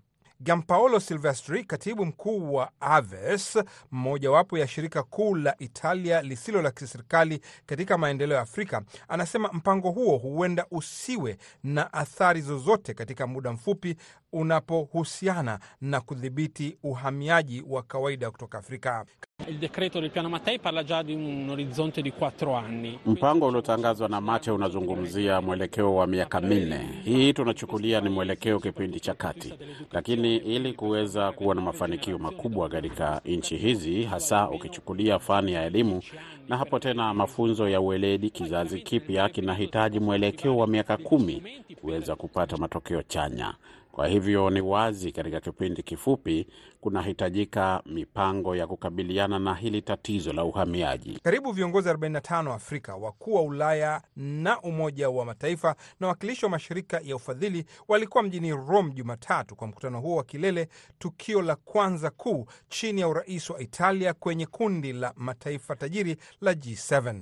Giampaolo 0.43 0.99
Silvestri, 0.99 1.63
katibu 1.63 2.05
mkuu 2.05 2.53
wa 2.53 2.71
Aves, 2.79 3.59
mmojawapo 3.91 4.57
ya 4.57 4.67
shirika 4.67 5.03
kuu 5.03 5.35
la 5.35 5.55
Italia 5.59 6.21
lisilo 6.21 6.61
la 6.61 6.71
kiserikali 6.71 7.41
katika 7.65 7.97
maendeleo 7.97 8.35
ya 8.35 8.41
Afrika, 8.43 8.81
anasema 9.07 9.49
mpango 9.53 9.91
huo 9.91 10.17
huenda 10.17 10.65
usiwe 10.71 11.37
na 11.63 11.93
athari 11.93 12.41
zozote 12.41 12.93
katika 12.93 13.27
muda 13.27 13.51
mfupi 13.51 13.95
unapohusiana 14.33 15.59
na 15.81 16.01
kudhibiti 16.01 16.77
uhamiaji 16.83 17.63
wa 17.67 17.83
kawaida 17.83 18.31
kutoka 18.31 18.57
Afrika. 18.57 19.05
Il 19.47 19.57
decreto 19.57 19.99
del 19.99 20.09
piano 20.09 20.29
Mattei 20.29 20.57
parla 20.59 20.83
già 20.83 21.01
di 21.03 21.13
un 21.13 21.47
orizzonte 21.49 22.01
di 22.01 22.11
quattro 22.11 22.55
anni. 22.55 22.99
Mpango 23.05 23.47
uliotangazwa 23.47 24.07
na 24.09 24.21
Mate 24.21 24.51
unazungumzia 24.51 25.41
mwelekeo 25.41 25.95
wa 25.95 26.07
miaka 26.07 26.41
minne. 26.41 26.89
Hii 27.03 27.33
tunachukulia 27.33 28.01
ni 28.01 28.09
mwelekeo 28.09 28.59
kipindi 28.59 28.99
cha 28.99 29.13
kati, 29.13 29.53
lakini 29.91 30.35
ili 30.37 30.73
kuweza 30.73 31.31
kuwa 31.31 31.55
na 31.55 31.61
mafanikio 31.61 32.17
makubwa 32.17 32.69
katika 32.69 33.21
nchi 33.25 33.57
hizi, 33.57 34.03
hasa 34.03 34.49
ukichukulia 34.49 35.19
fani 35.19 35.53
ya 35.53 35.65
elimu 35.65 36.01
na 36.49 36.57
hapo 36.57 36.79
tena 36.79 37.13
mafunzo 37.13 37.69
ya 37.69 37.81
ueledi, 37.81 38.29
kizazi 38.29 38.81
kipya 38.81 39.29
kinahitaji 39.29 39.99
mwelekeo 39.99 40.57
wa 40.57 40.67
miaka 40.67 40.97
kumi 40.97 41.43
kuweza 41.81 42.15
kupata 42.15 42.57
matokeo 42.57 43.01
chanya. 43.03 43.53
Kwa 43.95 44.07
hivyo 44.07 44.49
ni 44.49 44.61
wazi 44.61 45.11
katika 45.11 45.39
kipindi 45.39 45.83
kifupi 45.83 46.47
kunahitajika 46.81 47.81
mipango 47.85 48.55
ya 48.55 48.67
kukabiliana 48.67 49.39
na 49.39 49.53
hili 49.55 49.81
tatizo 49.81 50.33
la 50.33 50.43
uhamiaji. 50.43 51.19
Karibu 51.23 51.51
viongozi 51.51 51.89
45 51.89 52.47
wa 52.47 52.55
Afrika, 52.55 52.95
wakuu 52.95 53.33
wa 53.33 53.41
Ulaya 53.41 54.01
na 54.15 54.61
Umoja 54.61 55.09
wa 55.09 55.25
Mataifa 55.25 55.75
na 55.99 56.07
wawakilishi 56.07 56.45
wa 56.45 56.51
mashirika 56.51 56.99
ya 57.03 57.15
ufadhili 57.15 57.65
walikuwa 57.87 58.23
mjini 58.23 58.51
Rome 58.51 58.91
Jumatatu 58.93 59.55
kwa 59.55 59.67
mkutano 59.67 60.01
huo 60.01 60.15
wa 60.15 60.23
kilele, 60.23 60.67
tukio 60.99 61.41
la 61.41 61.55
kwanza 61.55 62.09
kuu 62.09 62.45
chini 62.69 63.01
ya 63.01 63.07
urais 63.07 63.49
wa 63.49 63.59
Italia 63.61 64.13
kwenye 64.13 64.45
kundi 64.45 64.93
la 64.93 65.13
mataifa 65.15 65.75
tajiri 65.75 66.17
la 66.41 66.51
G7. 66.53 67.21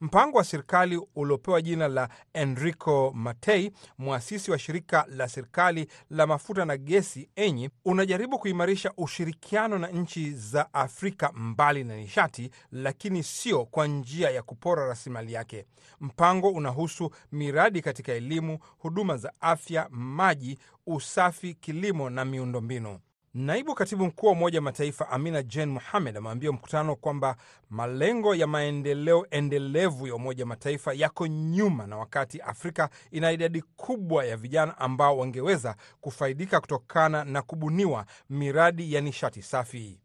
Mpango 0.00 0.38
wa 0.38 0.44
serikali 0.44 1.00
uliopewa 1.16 1.62
jina 1.62 1.88
la 1.88 2.08
Enrico 2.34 3.12
Mattei, 3.14 3.72
mwasisi 3.98 4.50
wa 4.50 4.58
shirika 4.58 5.06
la 5.08 5.28
serikali 5.28 5.86
la 6.10 6.26
mafuta 6.26 6.64
na 6.64 6.76
gesi 6.76 7.28
ENI, 7.36 7.70
unajaribu 7.84 8.38
kuimarisha 8.38 8.92
ushirikiano 8.96 9.78
na 9.78 9.88
nchi 9.88 10.30
za 10.32 10.74
Afrika 10.74 11.32
mbali 11.34 11.84
na 11.84 11.96
nishati, 11.96 12.50
lakini 12.72 13.22
sio 13.22 13.64
kwa 13.64 13.86
njia 13.86 14.30
ya 14.30 14.42
kupora 14.42 14.86
rasilimali 14.86 15.32
yake. 15.32 15.64
Mpango 16.00 16.48
unahusu 16.50 17.10
miradi 17.32 17.80
katika 17.82 18.12
elimu, 18.12 18.58
huduma 18.78 19.16
za 19.16 19.32
afya, 19.40 19.88
maji, 19.90 20.58
usafi, 20.86 21.54
kilimo 21.54 22.10
na 22.10 22.24
miundombinu. 22.24 22.98
Naibu 23.34 23.74
katibu 23.74 24.06
mkuu 24.06 24.26
wa 24.26 24.32
Umoja 24.32 24.58
wa 24.58 24.62
Mataifa 24.62 25.08
Amina 25.08 25.42
Jane 25.42 25.72
Mohamed 25.72 26.16
ameambia 26.16 26.52
mkutano 26.52 26.96
kwamba 26.96 27.36
malengo 27.70 28.34
ya 28.34 28.46
maendeleo 28.46 29.26
endelevu 29.30 30.06
ya 30.06 30.14
Umoja 30.14 30.44
wa 30.44 30.48
Mataifa 30.48 30.94
yako 30.94 31.26
nyuma, 31.26 31.86
na 31.86 31.96
wakati 31.96 32.40
Afrika 32.40 32.88
ina 33.10 33.32
idadi 33.32 33.62
kubwa 33.76 34.24
ya 34.24 34.36
vijana 34.36 34.78
ambao 34.78 35.18
wangeweza 35.18 35.74
kufaidika 36.00 36.60
kutokana 36.60 37.24
na 37.24 37.42
kubuniwa 37.42 38.04
miradi 38.30 38.92
ya 38.94 39.00
nishati 39.00 39.42
safi. 39.42 39.98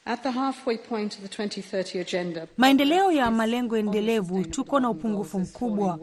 Maendeleo 2.57 3.11
ya 3.11 3.31
malengo 3.31 3.77
endelevu, 3.77 4.45
tuko 4.45 4.79
na 4.79 4.89
upungufu 4.89 5.39
mkubwa. 5.39 5.99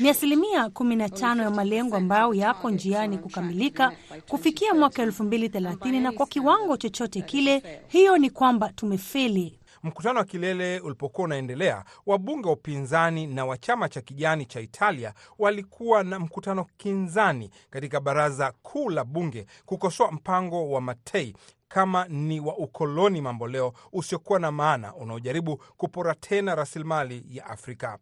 Ni 0.00 0.08
asilimia 0.08 0.64
15 0.66 1.42
ya 1.42 1.50
malengo 1.50 1.96
ambayo 1.96 2.34
yapo 2.34 2.70
njiani 2.70 3.18
kukamilika 3.18 3.92
kufikia 4.28 4.74
mwaka 4.74 5.04
2030 5.06 6.00
na 6.02 6.12
kwa 6.12 6.26
kiwango 6.26 6.76
chochote 6.76 7.22
kile, 7.22 7.62
hiyo 7.88 8.18
ni 8.18 8.30
kwamba 8.30 8.68
tumefeli. 8.72 9.58
Mkutano 9.82 10.18
wa 10.18 10.24
kilele 10.24 10.80
ulipokuwa 10.80 11.24
unaendelea, 11.24 11.84
wabunge 12.06 12.46
wa 12.48 12.52
upinzani 12.54 13.26
na 13.26 13.44
wa 13.46 13.56
chama 13.58 13.88
cha 13.88 14.00
kijani 14.00 14.46
cha 14.46 14.60
Italia 14.60 15.14
walikuwa 15.38 16.02
na 16.04 16.18
mkutano 16.18 16.66
kinzani 16.76 17.50
katika 17.70 18.00
baraza 18.00 18.52
kuu 18.62 18.90
la 18.90 19.04
bunge 19.04 19.46
kukosoa 19.66 20.12
mpango 20.12 20.70
wa 20.70 20.80
Matei 20.80 21.36
kama 21.68 22.08
ni 22.08 22.40
wa 22.40 22.56
ukoloni 22.56 23.20
mamboleo 23.20 23.72
usiokuwa 23.92 24.38
na 24.38 24.52
maana 24.52 24.94
unaojaribu 24.94 25.56
kupora 25.76 26.14
tena 26.14 26.54
rasilimali 26.54 27.24
ya 27.28 27.46
Afrika. 27.46 27.98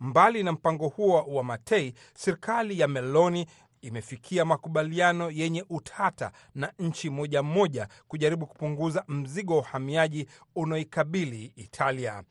Mbali 0.00 0.42
na 0.42 0.52
mpango 0.52 0.88
huo 0.88 1.22
wa 1.22 1.44
Matei, 1.44 1.94
serikali 2.14 2.78
ya 2.80 2.88
Meloni 2.88 3.46
imefikia 3.82 4.44
makubaliano 4.44 5.30
yenye 5.30 5.64
utata 5.70 6.32
na 6.54 6.72
nchi 6.78 7.10
moja 7.10 7.42
moja 7.42 7.88
kujaribu 8.08 8.46
kupunguza 8.46 9.04
mzigo 9.08 9.52
wa 9.54 9.60
uhamiaji 9.60 10.26
unaoikabili 10.54 11.52
Italia. 11.56 12.22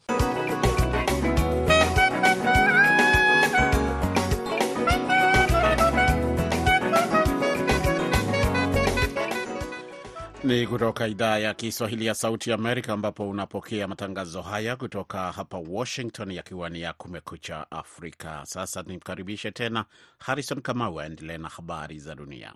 Ni 10.44 10.68
kutoka 10.68 11.08
idhaa 11.08 11.38
ya 11.38 11.54
Kiswahili 11.54 12.06
ya 12.06 12.16
Sauti 12.16 12.52
Amerika, 12.52 12.94
ambapo 12.94 13.30
unapokea 13.30 13.88
matangazo 13.88 14.42
haya 14.42 14.76
kutoka 14.76 15.32
hapa 15.32 15.58
Washington, 15.58 16.32
yakiwa 16.32 16.70
ni 16.70 16.82
ya 16.82 16.94
Kumekucha 16.94 17.72
Afrika. 17.72 18.42
Sasa 18.46 18.84
nimkaribishe 18.84 19.52
tena 19.52 19.86
Harrison 20.20 20.62
Kamau 20.62 21.00
aendelee 21.00 21.38
na 21.38 21.50
habari 21.50 22.00
za 22.00 22.16
dunia. 22.16 22.54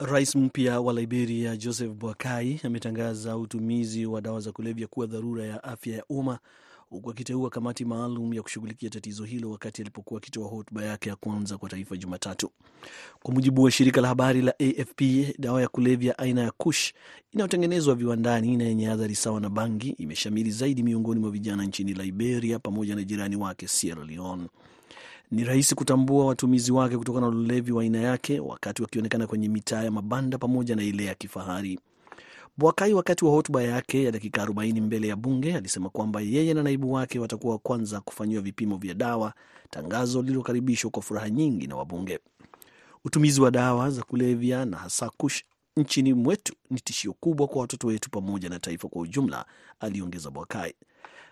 Rais 0.00 0.34
mpya 0.36 0.80
wa 0.80 0.92
Liberia 0.92 1.56
Joseph 1.56 1.90
Boakai 1.92 2.60
ametangaza 2.64 3.36
utumizi 3.36 4.06
wa 4.06 4.20
dawa 4.20 4.40
za 4.40 4.52
kulevya 4.52 4.86
kuwa 4.86 5.06
dharura 5.06 5.44
ya 5.44 5.64
afya 5.64 5.96
ya 5.96 6.04
umma 6.08 6.38
huku 6.90 7.10
akiteua 7.10 7.50
kamati 7.50 7.84
maalum 7.84 8.34
ya 8.34 8.42
kushughulikia 8.42 8.90
tatizo 8.90 9.24
hilo 9.24 9.50
wakati 9.50 9.82
alipokuwa 9.82 10.18
akitoa 10.20 10.48
hotuba 10.48 10.84
yake 10.84 11.08
ya 11.08 11.16
kwanza 11.16 11.58
kwa 11.58 11.68
taifa 11.68 11.96
Jumatatu. 11.96 12.50
Kwa 13.22 13.34
mujibu 13.34 13.62
wa 13.62 13.70
shirika 13.70 14.00
la 14.00 14.08
habari 14.08 14.42
la 14.42 14.54
AFP, 14.58 15.00
dawa 15.38 15.62
ya 15.62 15.68
kulevya 15.68 16.18
aina 16.18 16.40
ya 16.40 16.50
Kush 16.50 16.92
inayotengenezwa 17.32 17.94
viwandani 17.94 18.56
na 18.56 18.64
yenye 18.64 18.90
athari 18.90 19.14
sawa 19.14 19.40
na 19.40 19.50
bangi 19.50 19.88
imeshamiri 19.90 20.50
zaidi 20.50 20.82
miongoni 20.82 21.20
mwa 21.20 21.30
vijana 21.30 21.64
nchini 21.64 21.92
Liberia 21.94 22.58
pamoja 22.58 22.96
na 22.96 23.02
jirani 23.02 23.36
wake 23.36 23.68
Sierra 23.68 24.04
Leone. 24.04 24.48
Ni 25.30 25.44
rahisi 25.44 25.74
kutambua 25.74 26.26
watumizi 26.26 26.72
wake 26.72 26.96
kutokana 26.98 27.30
na 27.30 27.36
ulevi 27.36 27.72
wa 27.72 27.82
aina 27.82 27.98
yake 28.00 28.40
wakati 28.40 28.82
wakionekana 28.82 29.26
kwenye 29.26 29.48
mitaa 29.48 29.82
ya 29.82 29.90
mabanda 29.90 30.38
pamoja 30.38 30.76
na 30.76 30.82
ile 30.82 31.04
ya 31.04 31.14
kifahari. 31.14 31.80
Bwakai 32.58 32.94
wakati 32.94 33.24
wa 33.24 33.30
hotuba 33.30 33.62
yake 33.62 34.04
ya 34.04 34.12
dakika 34.12 34.44
40 34.44 34.80
mbele 34.80 35.08
ya 35.08 35.16
bunge 35.16 35.54
alisema 35.56 35.90
kwamba 35.90 36.20
yeye 36.20 36.54
na 36.54 36.62
naibu 36.62 36.92
wake 36.92 37.18
watakuwa 37.18 37.52
wa 37.52 37.58
kwanza 37.58 38.00
kufanyiwa 38.00 38.42
vipimo 38.42 38.76
vya 38.76 38.94
dawa, 38.94 39.34
tangazo 39.70 40.22
lililokaribishwa 40.22 40.90
kwa 40.90 41.02
furaha 41.02 41.30
nyingi 41.30 41.66
na 41.66 41.76
wabunge. 41.76 42.18
Utumizi 43.04 43.40
wa 43.40 43.50
dawa 43.50 43.90
za 43.90 44.02
kulevya 44.02 44.64
na 44.64 44.76
hasa 44.76 45.10
Kush 45.10 45.42
nchini 45.76 46.14
mwetu 46.14 46.54
ni 46.70 46.80
tishio 46.80 47.12
kubwa 47.12 47.46
kwa 47.48 47.60
watoto 47.60 47.86
wetu 47.86 48.10
pamoja 48.10 48.48
na 48.48 48.58
taifa 48.58 48.88
kwa 48.88 49.02
ujumla, 49.02 49.44
aliongeza 49.80 50.30
Bwakai. 50.30 50.74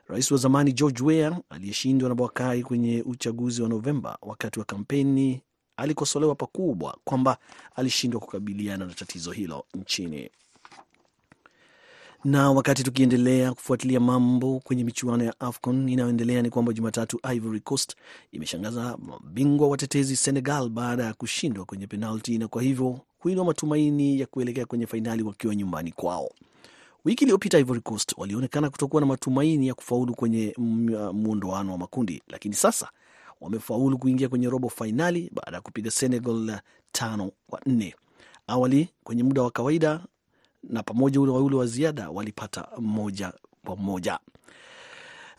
Rais 0.08 0.30
wa 0.30 0.38
zamani 0.38 0.72
George 0.72 1.02
Weah 1.04 1.38
aliyeshindwa 1.50 2.08
na 2.08 2.14
Bwakai 2.14 2.62
kwenye 2.62 3.02
uchaguzi 3.06 3.62
wa 3.62 3.68
Novemba 3.68 4.18
wakati 4.22 4.58
wa 4.58 4.64
kampeni 4.64 5.42
alikosolewa 5.76 6.34
pakubwa 6.34 6.98
kwamba 7.04 7.38
alishindwa 7.74 8.20
kukabiliana 8.20 8.84
na 8.86 8.94
tatizo 8.94 9.32
hilo 9.32 9.64
nchini. 9.74 10.30
Na 12.24 12.50
wakati 12.50 12.82
tukiendelea 12.82 13.52
kufuatilia 13.54 14.00
mambo 14.00 14.60
kwenye 14.60 14.84
michuano 14.84 15.24
ya 15.24 15.40
AFCON 15.40 15.88
inayoendelea 15.88 16.42
ni 16.42 16.50
kwamba 16.50 16.72
Jumatatu 16.72 17.20
Ivory 17.34 17.60
Coast 17.60 17.96
imeshangaza 18.32 18.96
mabingwa 18.98 19.68
watetezi 19.68 20.16
Senegal 20.16 20.68
baada 20.68 21.04
ya 21.04 21.14
kushindwa 21.14 21.64
kwenye 21.64 21.86
penalti 21.86 22.38
na 22.38 22.48
kwa 22.48 22.62
hivyo 22.62 23.00
kuinua 23.18 23.44
matumaini 23.44 24.20
ya 24.20 24.26
kuelekea 24.26 24.66
kwenye 24.66 24.86
fainali 24.86 25.22
wakiwa 25.22 25.54
nyumbani 25.54 25.92
kwao. 25.92 26.30
Wiki 27.06 27.24
iliyopita 27.24 27.58
Ivory 27.58 27.80
Coast 27.80 28.14
walionekana 28.16 28.70
kutokuwa 28.70 29.00
na 29.00 29.06
matumaini 29.06 29.68
ya 29.68 29.74
kufaulu 29.74 30.14
kwenye 30.14 30.54
muondoano 31.12 31.72
wa 31.72 31.78
makundi, 31.78 32.22
lakini 32.28 32.54
sasa 32.54 32.90
wamefaulu 33.40 33.98
kuingia 33.98 34.28
kwenye 34.28 34.48
robo 34.50 34.68
fainali 34.68 35.30
baada 35.34 35.56
ya 35.56 35.60
kupiga 35.60 35.90
Senegal 35.90 36.58
tano 36.92 37.30
kwa 37.46 37.60
nne. 37.66 37.94
Awali 38.46 38.88
kwenye 39.04 39.22
muda 39.22 39.42
wa 39.42 39.50
kawaida 39.50 40.00
na 40.62 40.82
pamoja 40.82 41.20
ule 41.20 41.32
waule 41.32 41.56
wa 41.56 41.66
ziada 41.66 42.10
walipata 42.10 42.68
moja 42.78 43.32
kwa 43.66 43.76
moja. 43.76 44.18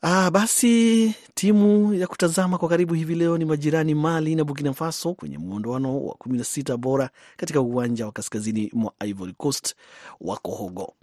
Ah, 0.01 0.31
basi 0.31 1.13
timu 1.33 1.93
ya 1.93 2.07
kutazama 2.07 2.57
kwa 2.57 2.69
karibu 2.69 2.93
hivi 2.93 3.15
leo 3.15 3.37
ni 3.37 3.45
majirani 3.45 3.95
Mali 3.95 4.35
na 4.35 4.43
Burkina 4.43 4.73
Faso 4.73 5.13
kwenye 5.13 5.37
muondoano 5.37 5.99
wa 6.05 6.13
kumi 6.15 6.37
na 6.37 6.43
sita 6.43 6.77
bora 6.77 7.09
katika 7.37 7.61
uwanja 7.61 8.05
wa 8.05 8.11
kaskazini 8.11 8.69
mwa 8.73 8.93
Ivory 8.99 9.33
Coast 9.33 9.75
wa 10.21 10.37
Kohogo. 10.37 10.93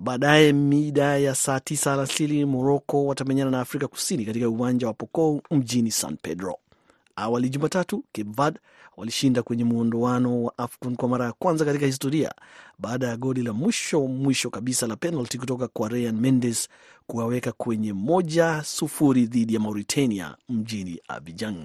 Baadaye 0.00 0.52
mida 0.52 1.18
ya 1.18 1.34
saa 1.34 1.60
tisa 1.60 1.92
alasiri 1.92 2.44
Moroko 2.44 3.06
watamenyana 3.06 3.50
na 3.50 3.60
Afrika 3.60 3.88
Kusini 3.88 4.24
katika 4.24 4.48
uwanja 4.48 4.86
wa 4.86 4.94
pokou 4.94 5.42
mjini 5.50 5.90
San 5.90 6.16
Pedro. 6.22 6.56
Awali 7.16 7.48
Jumatatu, 7.48 8.04
Cape 8.12 8.30
Verde 8.36 8.60
walishinda 8.96 9.42
kwenye 9.42 9.64
muondoano 9.64 10.42
wa 10.42 10.58
AFCON 10.58 10.96
kwa 10.96 11.08
mara 11.08 11.24
ya 11.24 11.32
kwanza 11.32 11.64
katika 11.64 11.86
historia 11.86 12.34
baada 12.78 13.06
ya 13.06 13.16
goli 13.16 13.42
la 13.42 13.52
mwisho 13.52 14.00
mwisho 14.06 14.50
kabisa 14.50 14.86
la 14.86 14.96
penalty 14.96 15.38
kutoka 15.38 15.68
kwa 15.68 15.88
Ryan 15.88 16.16
Mendes 16.20 16.68
kuwaweka 17.06 17.52
kwenye 17.52 17.92
moja 17.92 18.62
sufuri 18.64 19.26
dhidi 19.26 19.54
ya 19.54 19.60
Mauritania 19.60 20.36
mjini 20.48 21.00
Abidjan. 21.08 21.64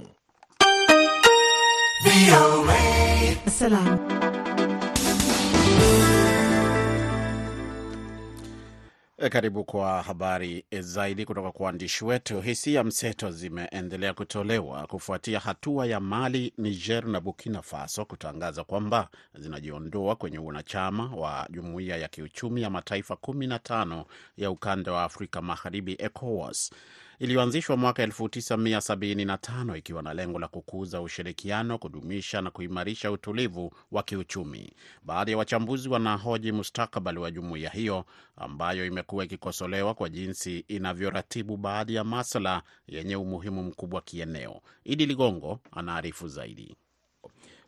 Karibu 9.30 9.64
kwa 9.64 10.02
habari 10.02 10.66
zaidi 10.80 11.26
kutoka 11.26 11.52
kwa 11.52 11.66
waandishi 11.66 12.06
wetu. 12.06 12.42
Hisia 12.42 12.84
mseto 12.84 13.32
zimeendelea 13.32 14.14
kutolewa 14.14 14.88
kufuatia 14.88 15.40
hatua 15.40 15.86
ya 15.86 16.00
Mali, 16.00 16.54
Niger 16.58 17.06
na 17.06 17.22
Burkina 17.22 17.62
Faso 17.62 18.06
kutangaza 18.06 18.64
kwamba 18.64 19.08
zinajiondoa 19.36 20.16
kwenye 20.16 20.38
wanachama 20.38 21.16
wa 21.16 21.48
jumuiya 21.50 21.98
ya 21.98 22.08
kiuchumi 22.08 22.62
ya 22.62 22.70
mataifa 22.70 23.14
15 23.14 24.06
ya 24.38 24.52
ukanda 24.52 24.92
wa 24.92 25.04
Afrika 25.04 25.42
Magharibi, 25.42 25.96
ECOWAS 26.00 26.72
iliyoanzishwa 27.20 27.78
mwaka 27.78 28.06
1975 28.06 29.78
ikiwa 29.78 30.02
na 30.02 30.14
lengo 30.14 30.40
la 30.40 30.48
kukuza 30.48 31.02
ushirikiano, 31.02 31.78
kudumisha 31.78 32.42
na 32.42 32.52
kuimarisha 32.52 33.12
utulivu 33.12 33.74
wa 33.92 34.04
kiuchumi. 34.04 34.74
Baadhi 35.04 35.32
ya 35.32 35.38
wachambuzi 35.38 35.90
wanahoji 35.90 36.52
mustakabali 36.52 37.20
wa 37.20 37.32
jumuiya 37.32 37.70
hiyo 37.70 38.06
ambayo 38.36 38.86
imekuwa 38.86 39.26
ikikosolewa 39.26 39.94
kwa 39.94 40.10
jinsi 40.10 40.60
inavyoratibu 40.68 41.58
baadhi 41.58 41.96
ya 41.96 42.04
masuala 42.04 42.64
yenye 42.88 43.16
umuhimu 43.16 43.64
mkubwa 43.64 44.02
kieneo. 44.02 44.62
Idi 44.84 45.06
Ligongo 45.06 45.60
anaarifu 45.72 46.28
zaidi. 46.28 46.76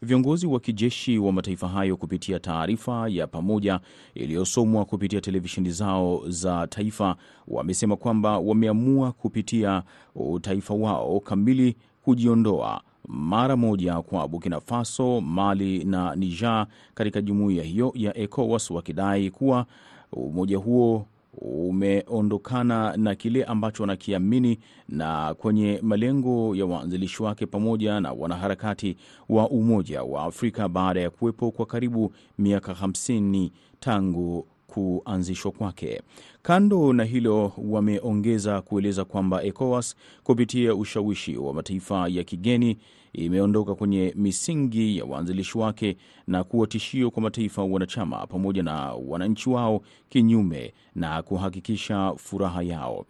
Viongozi 0.05 0.47
wa 0.47 0.59
kijeshi 0.59 1.17
wa 1.17 1.31
mataifa 1.31 1.67
hayo 1.67 1.97
kupitia 1.97 2.39
taarifa 2.39 3.09
ya 3.09 3.27
pamoja 3.27 3.79
iliyosomwa 4.15 4.85
kupitia 4.85 5.21
televisheni 5.21 5.71
zao 5.71 6.21
za 6.27 6.67
taifa 6.67 7.15
wamesema 7.47 7.95
kwamba 7.95 8.39
wameamua 8.39 9.11
kupitia 9.11 9.83
utaifa 10.15 10.73
wao 10.73 11.19
kamili 11.19 11.75
kujiondoa 12.01 12.81
mara 13.07 13.55
moja 13.57 14.01
kwa 14.01 14.27
Burkina 14.27 14.59
Faso, 14.59 15.21
Mali 15.21 15.83
na 15.83 16.15
Niger 16.15 16.67
katika 16.93 17.21
jumuiya 17.21 17.63
hiyo 17.63 17.91
ya 17.95 18.17
ECOWAS, 18.17 18.71
wakidai 18.71 19.31
kuwa 19.31 19.65
umoja 20.11 20.57
huo 20.57 21.05
umeondokana 21.41 22.97
na 22.97 23.15
kile 23.15 23.43
ambacho 23.43 23.83
wanakiamini 23.83 24.59
na 24.89 25.33
kwenye 25.33 25.79
malengo 25.81 26.55
ya 26.55 26.65
waanzilishi 26.65 27.23
wake 27.23 27.45
pamoja 27.45 27.99
na 27.99 28.11
wanaharakati 28.13 28.97
wa 29.29 29.49
Umoja 29.49 30.03
wa 30.03 30.23
Afrika 30.23 30.69
baada 30.69 30.99
ya 31.01 31.09
kuwepo 31.09 31.51
kwa 31.51 31.65
karibu 31.65 32.13
miaka 32.37 32.71
50 32.73 33.49
tangu 33.79 34.47
kuanzishwa 34.79 35.51
kwake. 35.51 36.01
Kando 36.41 36.93
na 36.93 37.03
hilo, 37.03 37.51
wameongeza 37.57 38.61
kueleza 38.61 39.05
kwamba 39.05 39.43
ECOWAS 39.43 39.95
kupitia 40.23 40.75
ushawishi 40.75 41.37
wa 41.37 41.53
mataifa 41.53 42.07
ya 42.07 42.23
kigeni 42.23 42.77
imeondoka 43.13 43.75
kwenye 43.75 44.13
misingi 44.15 44.97
ya 44.97 45.05
waanzilishi 45.05 45.57
wake 45.57 45.97
na 46.27 46.43
kuwa 46.43 46.67
tishio 46.67 47.11
kwa 47.11 47.23
mataifa 47.23 47.63
wanachama 47.63 48.27
pamoja 48.27 48.63
na 48.63 48.93
wananchi 48.93 49.49
wao, 49.49 49.81
kinyume 50.09 50.73
na 50.95 51.21
kuhakikisha 51.21 52.13
furaha 52.17 52.61
yao. 52.63 53.05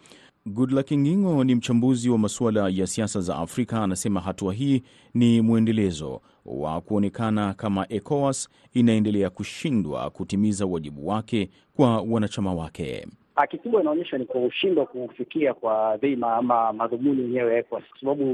Goodluck 0.50 0.92
Ngingo 0.92 1.44
ni 1.44 1.56
mchambuzi 1.56 2.10
wa 2.10 2.18
masuala 2.18 2.70
ya 2.70 2.88
siasa 2.88 3.22
za 3.22 3.36
Afrika, 3.38 3.84
anasema 3.84 4.20
hatua 4.22 4.54
hii 4.54 4.84
ni 5.14 5.42
mwendelezo 5.42 6.22
wa 6.46 6.82
kuonekana 6.82 7.54
kama 7.54 7.86
ECOWAS 7.90 8.50
inaendelea 8.74 9.30
kushindwa 9.30 10.10
kutimiza 10.10 10.66
wajibu 10.66 11.08
wake 11.08 11.50
kwa 11.76 12.02
wanachama 12.02 12.54
wake. 12.54 13.08
Kikubwa 13.50 13.82
inaonyesha 13.82 14.18
ni 14.18 14.26
kushindwa 14.26 14.86
kufikia 14.86 15.54
kwa 15.54 15.98
dhima 15.98 16.36
ama 16.36 16.74
madhumuni 16.74 17.22
yenyewe 17.22 17.54
ya 17.54 17.60
ECOWAS 17.60 17.84
kwa 17.90 18.00
sababu 18.00 18.32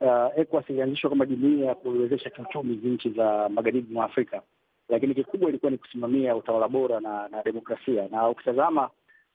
uh, 0.00 0.38
ECOWAS 0.40 0.70
ilianzishwa 0.70 1.10
kama 1.10 1.26
jumuiya 1.26 1.66
ya 1.66 1.74
kuwezesha 1.74 2.30
kiuchumi 2.30 2.76
nchi 2.76 3.10
za 3.10 3.48
magharibi 3.48 3.94
mwa 3.94 4.04
Afrika, 4.04 4.42
lakini 4.88 5.14
kikubwa 5.14 5.48
ilikuwa 5.48 5.70
ni 5.72 5.78
kusimamia 5.78 6.36
utawala 6.36 6.68
bora 6.68 7.00
na, 7.00 7.28
na 7.28 7.42
demokrasia. 7.42 8.08
Na 8.10 8.28
ukitazama 8.28 8.90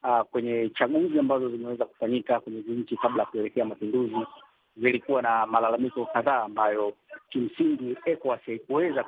Uh, 0.08 0.22
kwenye 0.22 0.70
chaguzi 0.70 1.20
ambazo 1.20 1.50
zimeweza 1.50 1.86
kufanyika 1.86 2.40
kwenye 2.40 2.60
nchi 2.68 2.98
kabla 2.98 3.24
ya 3.24 3.30
kuelekea 3.30 3.66
mapinduzi 3.66 4.16
zilikuwa 4.78 5.22
na 5.22 5.46
malalamiko 5.46 6.06
kadhaa 6.06 6.44
ambayo 6.44 6.94
kimsingi 7.30 7.98
ECOWAS 8.06 8.42
haikuweza 8.46 9.04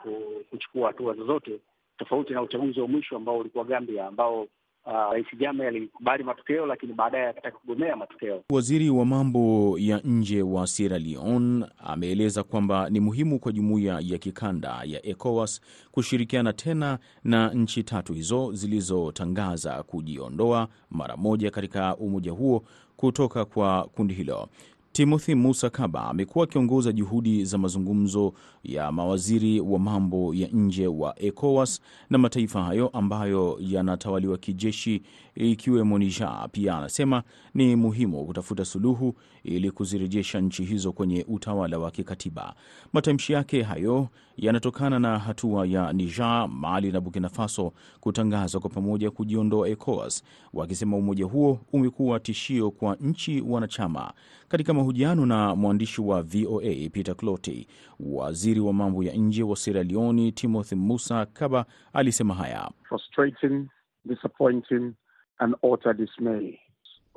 kuchukua 0.49 0.87
hatua 0.87 1.13
zozote, 1.13 1.59
tofauti 1.97 2.33
na 2.33 2.41
uchaguzi 2.41 2.79
wa 2.81 2.87
mwisho 2.87 3.15
ambao 3.15 3.37
ulikuwa 3.37 3.65
Gambia, 3.65 4.07
ambao 4.07 4.47
Rais 4.87 5.25
uh, 5.33 5.39
Jammeh 5.39 5.67
alikubali 5.67 6.23
matokeo, 6.23 6.65
lakini 6.65 6.93
baadaye 6.93 7.27
akataka 7.27 7.57
kugomea 7.57 7.95
matokeo. 7.95 8.43
Waziri 8.51 8.89
wa 8.89 9.05
mambo 9.05 9.75
ya 9.79 9.99
nje 10.03 10.41
wa 10.41 10.67
Sierra 10.67 10.99
Leone 10.99 11.65
ameeleza 11.77 12.43
kwamba 12.43 12.89
ni 12.89 12.99
muhimu 12.99 13.39
kwa 13.39 13.51
jumuiya 13.51 13.99
ya 14.03 14.17
kikanda 14.17 14.81
ya 14.85 15.05
ECOWAS 15.05 15.61
kushirikiana 15.91 16.53
tena 16.53 16.99
na 17.23 17.49
nchi 17.53 17.83
tatu 17.83 18.13
hizo 18.13 18.51
zilizotangaza 18.53 19.83
kujiondoa 19.83 20.67
mara 20.91 21.17
moja 21.17 21.51
katika 21.51 21.95
umoja 21.97 22.31
huo 22.31 22.63
kutoka 22.97 23.45
kwa 23.45 23.83
kundi 23.83 24.13
hilo. 24.13 24.49
Timothy 24.97 25.35
Musa 25.35 25.69
Kaba 25.69 26.03
amekuwa 26.09 26.43
akiongoza 26.43 26.91
juhudi 26.91 27.45
za 27.45 27.57
mazungumzo 27.57 28.33
ya 28.63 28.91
mawaziri 28.91 29.59
wa 29.59 29.79
mambo 29.79 30.33
ya 30.33 30.47
nje 30.47 30.87
wa 30.87 31.19
ECOWAS 31.21 31.81
na 32.09 32.17
mataifa 32.17 32.63
hayo 32.63 32.87
ambayo 32.87 33.57
yanatawaliwa 33.59 34.37
kijeshi 34.37 35.01
ikiwemo 35.35 35.97
Niger. 35.99 36.49
Pia 36.51 36.77
anasema 36.77 37.23
ni 37.53 37.75
muhimu 37.75 38.25
kutafuta 38.25 38.65
suluhu 38.65 39.13
ili 39.43 39.71
kuzirejesha 39.71 40.41
nchi 40.41 40.63
hizo 40.63 40.91
kwenye 40.91 41.25
utawala 41.27 41.79
wa 41.79 41.91
kikatiba. 41.91 42.53
Matamshi 42.93 43.33
yake 43.33 43.61
hayo 43.63 44.07
yanatokana 44.37 44.99
na 44.99 45.19
hatua 45.19 45.65
ya 45.67 45.93
Niger, 45.93 46.47
Mali 46.51 46.91
na 46.91 47.01
Burkina 47.01 47.29
Faso 47.29 47.73
kutangazwa 47.99 48.61
kwa 48.61 48.69
pamoja 48.69 49.11
kujiondoa 49.11 49.69
ECOWAS, 49.69 50.23
wakisema 50.53 50.97
umoja 50.97 51.25
huo 51.25 51.59
umekuwa 51.73 52.19
tishio 52.19 52.71
kwa 52.71 52.95
nchi 52.95 53.41
wanachama. 53.41 54.13
Katika 54.49 54.73
mahojiano 54.87 55.25
na 55.25 55.55
mwandishi 55.55 56.01
wa 56.01 56.21
VOA 56.21 56.89
Peter 56.91 57.15
Cloti, 57.15 57.67
waziri 57.99 58.59
wa 58.59 58.73
mambo 58.73 59.03
ya 59.03 59.13
nje 59.13 59.43
wa 59.43 59.55
Sierra 59.55 59.83
Leone 59.83 60.31
Timothy 60.31 60.75
Musa 60.75 61.25
Kaba 61.25 61.65
alisema 61.93 62.33
haya: 62.33 62.71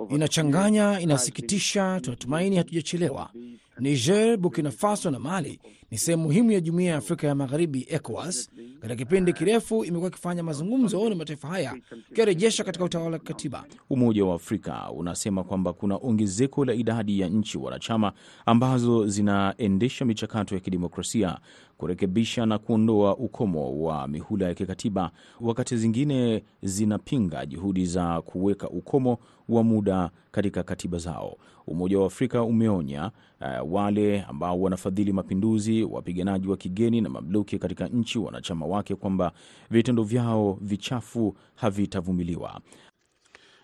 Inachanganya, 0.08 1.00
inasikitisha. 1.00 2.00
Tunatumaini 2.00 2.56
hatujachelewa. 2.56 3.30
Niger, 3.78 4.36
Burkina 4.36 4.70
Faso 4.70 5.10
na 5.10 5.18
Mali 5.18 5.60
ni 5.90 5.98
sehemu 5.98 6.22
muhimu 6.22 6.52
ya 6.52 6.60
jumuiya 6.60 6.90
ya 6.90 6.96
Afrika 6.96 7.26
ya 7.26 7.34
Magharibi, 7.34 7.86
ECOWAS. 7.90 8.50
Katika 8.80 8.96
kipindi 8.96 9.32
kirefu 9.32 9.84
imekuwa 9.84 10.10
ikifanya 10.10 10.42
mazungumzo 10.42 11.08
na 11.08 11.14
mataifa 11.14 11.48
haya 11.48 11.76
ikiwarejesha 12.10 12.64
katika 12.64 12.84
utawala 12.84 13.10
wa 13.10 13.18
kikatiba. 13.18 13.64
Umoja 13.90 14.24
wa 14.24 14.34
Afrika 14.34 14.90
unasema 14.90 15.44
kwamba 15.44 15.72
kuna 15.72 15.96
ongezeko 16.02 16.64
la 16.64 16.74
idadi 16.74 17.20
ya 17.20 17.28
nchi 17.28 17.58
wanachama 17.58 18.12
ambazo 18.46 19.06
zinaendesha 19.06 20.04
michakato 20.04 20.54
ya 20.54 20.60
kidemokrasia 20.60 21.38
kurekebisha 21.80 22.46
na 22.46 22.58
kuondoa 22.58 23.16
ukomo 23.16 23.82
wa 23.82 24.08
mihula 24.08 24.46
ya 24.46 24.54
kikatiba, 24.54 25.10
wakati 25.40 25.76
zingine 25.76 26.44
zinapinga 26.62 27.46
juhudi 27.46 27.86
za 27.86 28.22
kuweka 28.22 28.68
ukomo 28.68 29.18
wa 29.48 29.62
muda 29.64 30.10
katika 30.30 30.62
katiba 30.62 30.98
zao. 30.98 31.36
Umoja 31.66 31.98
wa 31.98 32.06
Afrika 32.06 32.42
umeonya 32.42 33.10
uh, 33.40 33.72
wale 33.74 34.22
ambao 34.22 34.60
wanafadhili 34.60 35.12
mapinduzi, 35.12 35.82
wapiganaji 35.84 36.48
wa 36.48 36.56
kigeni 36.56 37.00
na 37.00 37.08
mamluki 37.08 37.58
katika 37.58 37.88
nchi 37.88 38.18
wanachama 38.18 38.66
wake 38.66 38.94
kwamba 38.94 39.32
vitendo 39.70 40.02
vyao 40.02 40.58
vichafu 40.60 41.36
havitavumiliwa. 41.54 42.60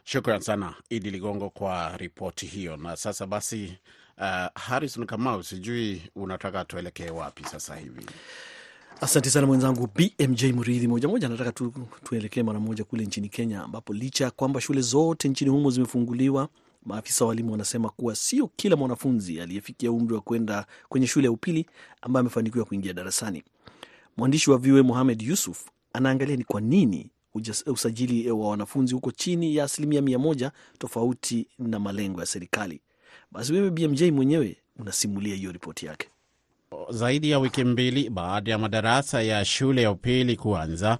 Shukran 0.04 0.40
sana 0.40 0.74
Idi 0.90 1.10
Ligongo 1.10 1.50
kwa 1.50 1.96
ripoti 1.96 2.46
hiyo. 2.46 2.76
Na 2.76 2.96
sasa 2.96 3.26
basi, 3.26 3.72
uh, 4.18 4.46
Harrison 4.54 5.06
Kamau, 5.06 5.42
sijui 5.42 6.02
unataka 6.16 6.64
tuelekee 6.64 7.10
wapi 7.10 7.44
sasa 7.44 7.76
hivi? 7.76 8.06
Asante 9.00 9.30
sana 9.30 9.46
mwenzangu 9.46 9.88
BMJ 9.94 10.44
Mridhi. 10.44 10.88
Moja 10.88 11.08
moja 11.08 11.28
nataka 11.28 11.52
tu, 11.52 11.72
tuelekee 12.04 12.42
mara 12.42 12.60
moja 12.60 12.84
kule 12.84 13.04
nchini 13.06 13.28
Kenya, 13.28 13.62
ambapo 13.62 13.92
licha 13.94 14.24
ya 14.24 14.30
kwamba 14.30 14.60
shule 14.60 14.80
zote 14.80 15.28
nchini 15.28 15.50
humo 15.50 15.70
zimefunguliwa, 15.70 16.48
maafisa 16.84 17.24
wa 17.24 17.28
walimu 17.28 17.52
wanasema 17.52 17.88
kuwa 17.88 18.16
sio 18.16 18.50
kila 18.56 18.76
mwanafunzi 18.76 19.40
aliyefikia 19.40 19.92
umri 19.92 20.14
wa 20.14 20.20
kwenda 20.20 20.66
kwenye 20.88 21.06
shule 21.06 21.24
ya 21.26 21.32
upili 21.32 21.66
ambaye 22.02 22.20
amefanikiwa 22.20 22.64
kuingia 22.64 22.92
darasani. 22.92 23.42
Mwandishi 24.16 24.50
wa 24.50 24.58
VOA 24.58 24.82
Mohamed 24.82 25.22
Yusuf 25.22 25.66
anaangalia 25.92 26.36
ni 26.36 26.44
kwa 26.44 26.60
nini 26.60 27.10
usajili 27.66 28.30
wa 28.30 28.48
wanafunzi 28.48 28.94
huko 28.94 29.10
chini 29.10 29.56
ya 29.56 29.64
asilimia 29.64 30.02
mia 30.02 30.18
moja 30.18 30.52
tofauti 30.78 31.46
na 31.58 31.78
malengo 31.78 32.20
ya 32.20 32.26
serikali. 32.26 32.80
Basi 33.36 33.52
wewe 33.52 33.70
BMJ 33.70 34.02
mwenyewe 34.02 34.56
unasimulia 34.78 35.34
hiyo 35.34 35.52
ripoti 35.52 35.86
yake. 35.86 36.08
Zaidi 36.90 37.30
ya 37.30 37.38
wiki 37.38 37.64
mbili 37.64 38.10
baada 38.10 38.50
ya 38.50 38.58
madarasa 38.58 39.22
ya 39.22 39.44
shule 39.44 39.82
ya 39.82 39.90
upili 39.90 40.36
kuanza, 40.36 40.98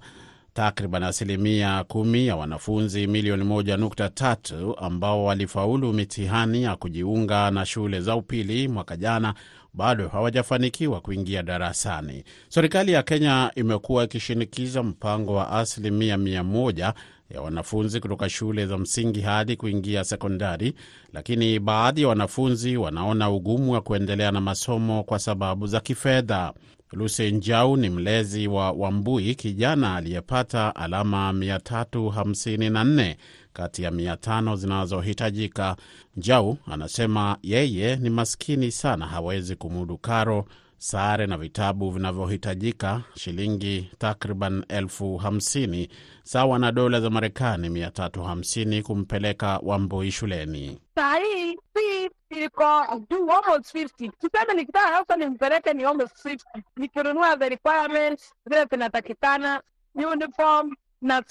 takriban 0.53 1.03
asilimia 1.03 1.83
kumi 1.83 2.27
ya 2.27 2.35
wanafunzi 2.35 3.07
milioni 3.07 3.43
moja 3.43 3.77
nukta 3.77 4.09
tatu 4.09 4.77
ambao 4.79 5.25
walifaulu 5.25 5.93
mitihani 5.93 6.63
ya 6.63 6.75
kujiunga 6.75 7.51
na 7.51 7.65
shule 7.65 8.01
za 8.01 8.15
upili 8.15 8.67
mwaka 8.67 8.97
jana 8.97 9.33
bado 9.73 10.07
hawajafanikiwa 10.07 11.01
kuingia 11.01 11.43
darasani. 11.43 12.23
Serikali 12.49 12.91
ya 12.91 13.03
Kenya 13.03 13.51
imekuwa 13.55 14.03
ikishinikiza 14.03 14.83
mpango 14.83 15.33
wa 15.35 15.49
asilimia 15.51 16.17
mia 16.17 16.43
moja 16.43 16.93
ya 17.29 17.41
wanafunzi 17.41 17.99
kutoka 17.99 18.29
shule 18.29 18.65
za 18.65 18.77
msingi 18.77 19.21
hadi 19.21 19.55
kuingia 19.55 20.03
sekondari, 20.03 20.73
lakini 21.13 21.59
baadhi 21.59 22.01
ya 22.01 22.07
wanafunzi 22.07 22.77
wanaona 22.77 23.29
ugumu 23.31 23.71
wa 23.71 23.81
kuendelea 23.81 24.31
na 24.31 24.41
masomo 24.41 25.03
kwa 25.03 25.19
sababu 25.19 25.67
za 25.67 25.79
kifedha. 25.79 26.53
Luse 26.91 27.31
Njau 27.31 27.77
ni 27.77 27.89
mlezi 27.89 28.47
wa 28.47 28.71
Wambui, 28.71 29.35
kijana 29.35 29.95
aliyepata 29.95 30.75
alama 30.75 31.31
354 31.31 33.15
kati 33.53 33.83
ya 33.83 33.91
500 33.91 34.55
zinazohitajika. 34.55 35.75
Njau 36.17 36.57
anasema 36.65 37.37
yeye 37.43 37.95
ni 37.95 38.09
maskini 38.09 38.71
sana, 38.71 39.05
hawezi 39.07 39.55
kumudu 39.55 39.97
karo, 39.97 40.45
sare 40.77 41.27
na 41.27 41.37
vitabu 41.37 41.91
vinavyohitajika, 41.91 43.01
shilingi 43.15 43.91
takriban 43.97 44.65
elfu 44.67 45.17
hamsini 45.17 45.89
sawa 46.23 46.59
na 46.59 46.71
dola 46.71 47.01
za 47.01 47.09
Marekani 47.09 47.69
350 47.69 48.81
kumpeleka 48.81 49.59
Wambui 49.63 50.11
shuleni. 50.11 50.79
Sahii 50.95 51.57
si 51.75 52.09
iko 52.43 52.65
juu 53.09 53.31
almost 53.31 53.75
50. 53.75 54.11
Tuseme 54.19 54.53
nikitaka 54.53 54.87
sasa 54.97 55.15
nimpeleke 55.15 55.73
ni 55.73 55.83
almost 55.83 56.25
50. 56.25 56.37
Nikinunua 56.77 57.37
the 57.37 57.49
requirements 57.49 58.33
zile 58.49 58.65
zinatakikana, 58.71 59.61
uniform 59.95 60.75
na 61.01 61.23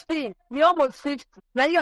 ni 0.51 0.63
almost 0.63 1.05
50. 1.07 1.25
Na 1.55 1.65
hiyo. 1.65 1.81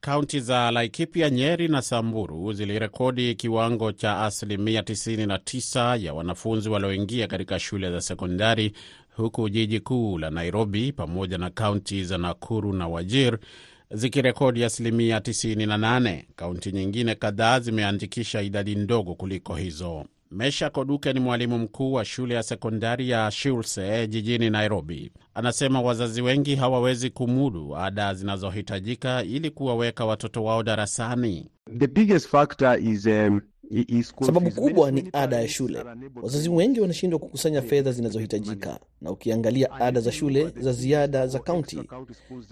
Kaunti 0.00 0.40
za 0.40 0.70
Laikipia, 0.70 1.30
Nyeri 1.30 1.68
na 1.68 1.82
Samburu 1.82 2.52
zilirekodi 2.52 3.34
kiwango 3.34 3.92
cha 3.92 4.20
asilimia 4.22 4.80
99 4.80 6.04
ya 6.04 6.14
wanafunzi 6.14 6.68
walioingia 6.68 7.26
katika 7.26 7.58
shule 7.58 7.90
za 7.90 8.00
sekondari, 8.00 8.72
huku 9.16 9.48
jiji 9.48 9.80
kuu 9.80 10.18
la 10.18 10.30
Nairobi 10.30 10.92
pamoja 10.92 11.38
na 11.38 11.50
kaunti 11.50 12.04
za 12.04 12.18
Nakuru 12.18 12.72
na 12.72 12.88
Wajir 12.88 13.38
zikirekodi 13.90 14.64
asilimia 14.64 15.18
98. 15.18 16.24
Kaunti 16.36 16.72
nyingine 16.72 17.14
kadhaa 17.14 17.60
zimeandikisha 17.60 18.42
idadi 18.42 18.74
ndogo 18.74 19.14
kuliko 19.14 19.54
hizo. 19.56 20.04
Mesha 20.30 20.70
Koduke 20.70 21.12
ni 21.12 21.20
mwalimu 21.20 21.58
mkuu 21.58 21.92
wa 21.92 22.04
shule 22.04 22.34
ya 22.34 22.42
sekondari 22.42 23.10
ya 23.10 23.30
Shulse 23.30 24.06
jijini 24.08 24.50
Nairobi. 24.50 25.12
Anasema 25.34 25.80
wazazi 25.82 26.22
wengi 26.22 26.54
hawawezi 26.56 27.10
kumudu 27.10 27.76
ada 27.76 28.14
zinazohitajika 28.14 29.22
ili 29.24 29.50
kuwaweka 29.50 30.04
watoto 30.04 30.44
wao 30.44 30.62
darasani. 30.62 31.50
The 31.78 31.86
biggest 31.86 32.28
factor 32.28 32.78
is, 32.82 33.06
um, 33.06 33.40
is 33.70 34.14
Sababu 34.26 34.50
kubwa 34.50 34.90
ni 34.90 35.08
ada 35.12 35.36
ya 35.40 35.48
shule. 35.48 35.84
Wazazi 36.22 36.48
wengi 36.48 36.80
wanashindwa 36.80 37.18
kukusanya 37.18 37.62
fedha 37.62 37.92
zinazohitajika, 37.92 38.80
na 39.00 39.10
ukiangalia 39.10 39.72
ada 39.72 40.00
za 40.00 40.12
shule 40.12 40.48
za 40.60 40.72
ziada 40.72 41.26
za 41.26 41.38
kaunti 41.38 41.78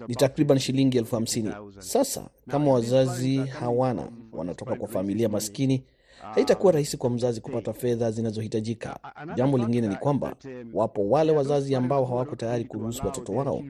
ni 0.07 0.15
takriban 0.15 0.59
shilingi 0.59 0.97
elfu 0.97 1.15
hamsini. 1.15 1.51
Sasa 1.79 2.29
kama 2.47 2.73
wazazi 2.73 3.37
hawana, 3.37 4.11
wanatoka 4.31 4.75
kwa 4.75 4.87
familia 4.87 5.29
maskini 5.29 5.83
haitakuwa 6.21 6.71
rahisi 6.73 6.97
kwa 6.97 7.09
mzazi 7.09 7.41
kupata 7.41 7.73
fedha 7.73 8.11
zinazohitajika. 8.11 8.99
Jambo 9.35 9.57
lingine 9.57 9.87
ni 9.87 9.95
kwamba 9.95 10.35
wapo 10.73 11.09
wale 11.09 11.31
wazazi 11.31 11.75
ambao 11.75 12.05
hawako 12.05 12.35
tayari 12.35 12.65
kuruhusu 12.65 13.05
watoto 13.05 13.33
wao 13.33 13.63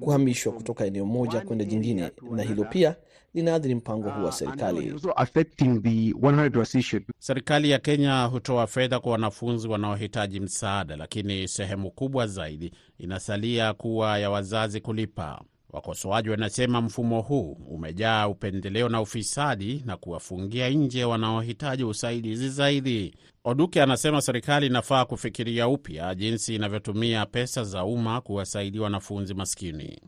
kuhamishwa 0.00 0.52
kutoka 0.52 0.86
eneo 0.86 1.06
moja 1.06 1.40
kwenda 1.40 1.64
jingine, 1.64 2.10
na 2.30 2.42
hilo 2.42 2.64
pia 2.64 2.96
linaathiri 3.34 3.74
mpango 3.74 4.10
huu 4.10 4.24
wa 4.24 4.32
serikali. 4.32 4.94
Serikali 7.18 7.70
ya 7.70 7.78
Kenya 7.78 8.24
hutoa 8.24 8.66
fedha 8.66 9.00
kwa 9.00 9.12
wanafunzi 9.12 9.68
wanaohitaji 9.68 10.40
msaada, 10.40 10.96
lakini 10.96 11.48
sehemu 11.48 11.90
kubwa 11.90 12.26
zaidi 12.26 12.72
inasalia 12.98 13.72
kuwa 13.72 14.18
ya 14.18 14.30
wazazi 14.30 14.80
kulipa. 14.80 15.40
Wakosoaji 15.74 16.30
wanasema 16.30 16.80
mfumo 16.80 17.20
huu 17.20 17.56
umejaa 17.70 18.28
upendeleo 18.28 18.88
na 18.88 19.00
ufisadi 19.00 19.82
na 19.86 19.96
kuwafungia 19.96 20.68
nje 20.70 21.04
wanaohitaji 21.04 21.84
usaidizi 21.84 22.48
zaidi. 22.48 23.14
Oduke 23.44 23.82
anasema 23.82 24.20
serikali 24.20 24.66
inafaa 24.66 25.04
kufikiria 25.04 25.68
upya 25.68 26.14
jinsi 26.14 26.54
inavyotumia 26.54 27.26
pesa 27.26 27.64
za 27.64 27.84
umma 27.84 28.20
kuwasaidia 28.20 28.82
wanafunzi 28.82 29.34
maskini. 29.34 29.98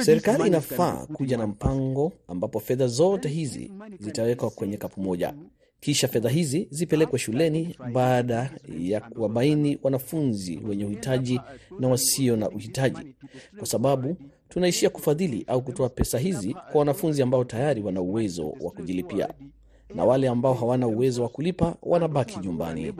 Serikali 0.00 0.46
inafaa 0.46 1.06
kuja 1.06 1.36
na 1.36 1.46
mpango 1.46 2.12
ambapo 2.28 2.60
fedha 2.60 2.86
zote 2.86 3.28
hizi 3.28 3.72
zitawekwa 3.98 4.50
kwenye 4.50 4.76
kapu 4.76 5.00
moja, 5.00 5.34
kisha 5.80 6.08
fedha 6.08 6.28
hizi 6.28 6.68
zipelekwe 6.70 7.18
shuleni 7.18 7.76
baada 7.92 8.50
ya 8.78 9.00
kuwabaini 9.00 9.78
wanafunzi 9.82 10.60
wenye 10.68 10.84
uhitaji 10.84 11.40
na 11.78 11.88
wasio 11.88 12.36
na 12.36 12.48
uhitaji, 12.50 13.14
kwa 13.58 13.66
sababu 13.66 14.16
tunaishia 14.48 14.90
kufadhili 14.90 15.44
au 15.46 15.62
kutoa 15.62 15.88
pesa 15.88 16.18
hizi 16.18 16.54
kwa 16.54 16.78
wanafunzi 16.78 17.22
ambao 17.22 17.44
tayari 17.44 17.82
wana 17.82 18.00
uwezo 18.00 18.48
wa 18.60 18.70
kujilipia, 18.70 19.28
na 19.94 20.04
wale 20.04 20.28
ambao 20.28 20.54
hawana 20.54 20.86
uwezo 20.86 21.22
wa 21.22 21.28
kulipa 21.28 21.76
wanabaki 21.82 22.38
nyumbani. 22.40 22.92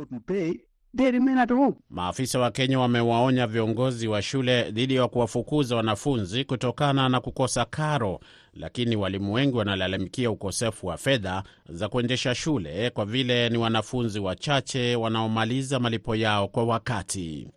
Maafisa 1.91 2.39
wa 2.39 2.51
Kenya 2.51 2.79
wamewaonya 2.81 3.47
viongozi 3.47 4.09
wa 4.09 4.23
shule 4.23 4.71
dhidi 4.71 4.95
ya 4.95 5.09
kuwafukuza 5.09 5.77
wanafunzi 5.77 6.45
kutokana 6.45 7.09
na 7.09 7.21
kukosa 7.21 7.65
karo, 7.65 8.21
lakini 8.53 8.97
walimu 8.97 9.33
wengi 9.33 9.57
wanalalamikia 9.57 10.31
ukosefu 10.31 10.87
wa 10.87 10.97
fedha 10.97 11.43
za 11.69 11.89
kuendesha 11.89 12.35
shule 12.35 12.91
kwa 12.91 13.05
vile 13.05 13.49
ni 13.49 13.59
wanafunzi 13.59 14.21
wachache 14.21 14.97
wanaomaliza 14.97 15.79
malipo 15.79 16.17
yao 16.17 16.49
kwa 16.49 16.65
wakati. 16.65 17.49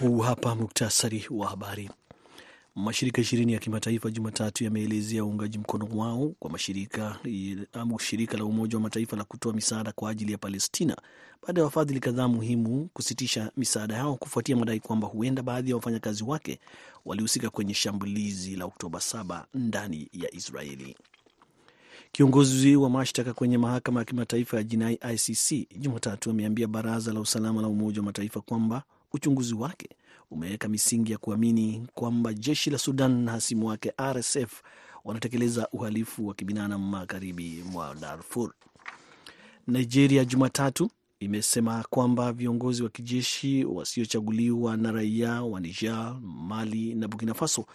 Huu 0.00 0.18
hapa 0.18 0.54
muktasari 0.54 1.26
wa 1.30 1.48
habari. 1.48 1.90
Mashirika 2.76 3.20
ishirini 3.20 3.52
ya 3.52 3.58
kimataifa 3.58 4.10
Jumatatu 4.10 4.64
yameelezea 4.64 5.24
uungaji 5.24 5.58
mkono 5.58 5.88
wao 5.94 6.28
kwa 6.38 6.50
mashirika 6.50 7.18
ama 7.72 7.98
shirika 7.98 8.36
la 8.36 8.44
Umoja 8.44 8.76
wa 8.76 8.82
Mataifa 8.82 9.16
la 9.16 9.24
kutoa 9.24 9.52
misaada 9.52 9.92
kwa 9.92 10.10
ajili 10.10 10.32
ya 10.32 10.38
Palestina 10.38 10.96
baada 11.46 11.60
ya 11.60 11.64
wafadhili 11.64 12.00
kadhaa 12.00 12.28
muhimu 12.28 12.88
kusitisha 12.92 13.50
misaada 13.56 13.94
yao 13.94 14.16
kufuatia 14.16 14.56
madai 14.56 14.80
kwamba 14.80 15.08
huenda 15.08 15.42
baadhi 15.42 15.70
ya 15.70 15.76
wafanyakazi 15.76 16.24
wake 16.24 16.60
walihusika 17.04 17.50
kwenye 17.50 17.74
shambulizi 17.74 18.56
la 18.56 18.64
Oktoba 18.64 18.98
7 18.98 19.44
ndani 19.54 20.08
ya 20.12 20.34
Israeli. 20.34 20.96
Kiongozi 22.12 22.76
wa 22.76 22.90
mashtaka 22.90 23.34
kwenye 23.34 23.58
mahakama 23.58 24.00
ya 24.00 24.04
kimataifa 24.04 24.56
ya 24.56 24.62
jinai 24.62 24.98
ICC 25.14 25.68
Jumatatu 25.78 26.30
ameambia 26.30 26.66
baraza 26.68 27.12
la 27.12 27.20
usalama 27.20 27.62
la 27.62 27.68
Umoja 27.68 27.98
wa 28.00 28.04
Mataifa 28.04 28.40
kwamba 28.40 28.82
uchunguzi 29.14 29.54
wake 29.54 29.88
umeweka 30.30 30.68
misingi 30.68 31.12
ya 31.12 31.18
kuamini 31.18 31.86
kwamba 31.94 32.34
jeshi 32.34 32.70
la 32.70 32.78
Sudan 32.78 33.12
na 33.24 33.32
hasimu 33.32 33.66
wake 33.66 33.92
RSF 34.12 34.62
wanatekeleza 35.04 35.68
uhalifu 35.72 36.26
wa 36.26 36.34
kibinadamu 36.34 36.86
magharibi 36.88 37.64
mwa 37.72 37.94
Darfur. 37.94 38.52
Nigeria 39.66 40.24
Jumatatu 40.24 40.90
imesema 41.20 41.84
kwamba 41.90 42.32
viongozi 42.32 42.82
wa 42.82 42.88
kijeshi 42.88 43.64
wasiochaguliwa 43.64 44.76
na 44.76 44.92
raia 44.92 45.42
wa 45.42 45.60
Niger, 45.60 46.16
Mali 46.22 46.94
na 46.94 47.08
Burkina 47.08 47.34
Faso 47.34 47.66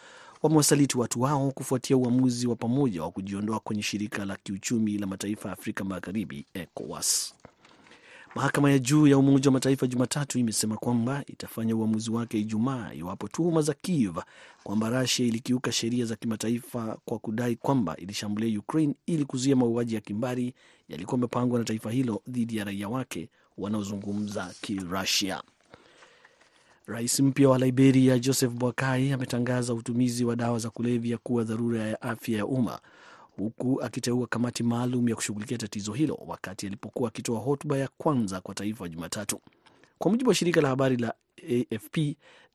wamewasaliti 0.43 0.97
watu 0.97 1.21
wao 1.21 1.52
kufuatia 1.52 1.97
uamuzi 1.97 2.47
wa 2.47 2.56
pamoja 2.56 3.04
wa 3.04 3.12
kujiondoa 3.12 3.60
kwenye 3.60 3.82
shirika 3.84 4.25
la 4.25 4.36
kiuchumi 4.36 4.97
la 4.97 5.08
mataifa 5.08 5.49
ya 5.49 5.54
Afrika 5.54 5.84
Magharibi, 5.84 6.45
ECOWAS. 6.54 7.34
Mahakama 8.39 8.71
ya 8.71 8.80
juu 8.80 9.08
ya 9.08 9.17
Umoja 9.17 9.47
wa 9.49 9.54
Mataifa 9.54 9.88
Jumatatu 9.88 10.39
imesema 10.39 10.78
kwamba 10.78 11.23
itafanya 11.28 11.75
uamuzi 11.75 12.12
wake 12.12 12.39
Ijumaa 12.39 12.93
iwapo 12.93 13.28
tuhuma 13.28 13.62
za 13.62 13.73
Kiev 13.73 14.17
kwamba 14.63 14.89
Rusia 15.02 15.25
ilikiuka 15.25 15.71
sheria 15.71 16.06
za 16.06 16.15
kimataifa 16.15 16.97
kwa 17.06 17.19
kudai 17.19 17.56
kwamba 17.56 17.97
ilishambulia 17.97 18.60
Ukraine 18.60 18.93
ili 19.06 19.25
kuzuia 19.25 19.56
mauaji 19.56 19.95
ya 19.95 20.02
kimbari 20.02 20.54
yalikuwa 20.89 21.17
amepangwa 21.17 21.60
na 21.60 21.65
taifa 21.65 21.91
hilo 21.91 22.21
dhidi 22.28 22.58
ya 22.58 22.63
raia 22.65 22.89
wake 22.89 23.30
wanaozungumza 23.58 24.54
Kirusia. 24.62 25.41
Rais 26.86 27.19
mpya 27.19 27.49
wa 27.49 27.58
Liberia 27.58 28.19
Joseph 28.19 28.52
Boakai 28.54 29.12
ametangaza 29.12 29.73
utumizi 29.73 30.25
wa 30.25 30.36
dawa 30.36 30.60
za 30.60 30.69
kulevya 30.69 31.17
kuwa 31.17 31.43
dharura 31.43 31.80
ya 31.84 32.02
afya 32.02 32.38
ya 32.38 32.45
umma 32.45 32.80
huku 33.43 33.82
akiteua 33.82 34.28
kamati 34.28 34.63
maalum 34.63 35.10
ya 35.10 35.15
kushughulikia 35.15 35.58
tatizo 35.58 35.93
hilo 35.93 36.19
wakati 36.28 36.67
alipokuwa 36.67 37.10
akitoa 37.10 37.39
hotuba 37.39 37.78
ya 37.78 37.89
kwanza 37.97 38.41
kwa 38.41 38.56
taifa 38.56 38.89
Jumatatu. 38.89 39.39
Kwa 39.97 40.12
mujibu 40.12 40.30
wa 40.30 40.36
shirika 40.36 40.62
la 40.62 40.67
habari 40.69 40.97
la 40.97 41.13
AFP, 41.38 41.97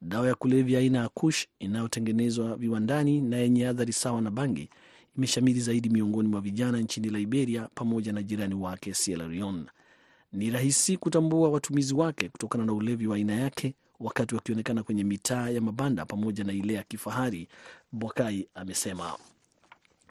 dawa 0.03 0.29
ya 0.29 0.35
kulevya 0.35 0.79
aina 0.81 0.99
ya 0.99 1.09
Kush 1.09 1.47
inayotengenezwa 1.59 2.57
viwandani 2.57 3.21
na 3.21 3.37
yenye 3.37 3.69
athari 3.69 3.93
sawa 3.93 4.21
na 4.21 4.31
bangi 4.31 4.71
imeshamiri 5.17 5.61
zaidi 5.61 5.89
miongoni 5.89 6.29
mwa 6.29 6.41
vijana 6.41 6.79
nchini 6.81 7.09
Liberia 7.11 7.69
pamoja 7.75 8.13
na 8.13 8.23
jirani 8.23 8.55
wake 8.55 8.95
Sierra 8.95 9.29
Leone. 9.29 9.65
Ni 10.33 10.51
rahisi 10.51 10.97
kutambua 10.97 11.49
watumizi 11.49 11.95
wake 11.95 12.29
kutokana 12.29 12.65
na 12.65 12.73
ulevi 12.73 13.07
wa 13.07 13.17
aina 13.17 13.35
yake 13.35 13.75
wakati 14.01 14.35
wakionekana 14.35 14.83
kwenye 14.83 15.05
mitaa 15.05 15.49
ya 15.51 15.61
mabanda 15.61 16.07
pamoja 16.07 16.45
na 16.45 16.53
ile 16.53 16.75
ya 16.75 16.83
kifahari, 16.83 17.49
Bokai 17.93 18.49
amesema. 18.55 19.13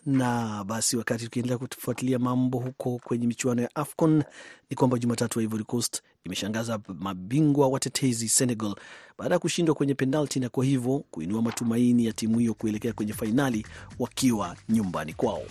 Na 0.05 0.63
basi 0.63 0.97
wakati 0.97 1.23
tukiendelea 1.23 1.57
kufuatilia 1.57 2.19
mambo 2.19 2.59
huko 2.59 2.99
kwenye 3.03 3.27
michuano 3.27 3.61
ya 3.61 3.75
AFCON 3.75 4.23
ni 4.69 4.75
kwamba 4.75 4.97
Jumatatu 4.99 5.39
wa 5.39 5.43
Ivory 5.43 5.63
Coast 5.63 6.01
imeshangaza 6.23 6.79
mabingwa 6.99 7.67
watetezi 7.67 8.29
Senegal 8.29 8.75
baada 9.17 9.35
ya 9.35 9.39
kushindwa 9.39 9.75
kwenye 9.75 9.93
penalti 9.95 10.39
na 10.39 10.49
kwa 10.49 10.65
hivyo 10.65 10.99
kuinua 11.11 11.41
matumaini 11.41 12.05
ya 12.05 12.13
timu 12.13 12.39
hiyo 12.39 12.53
kuelekea 12.53 12.93
kwenye 12.93 13.13
fainali 13.13 13.65
wakiwa 13.99 14.55
nyumbani 14.69 15.13
kwao 15.13 15.43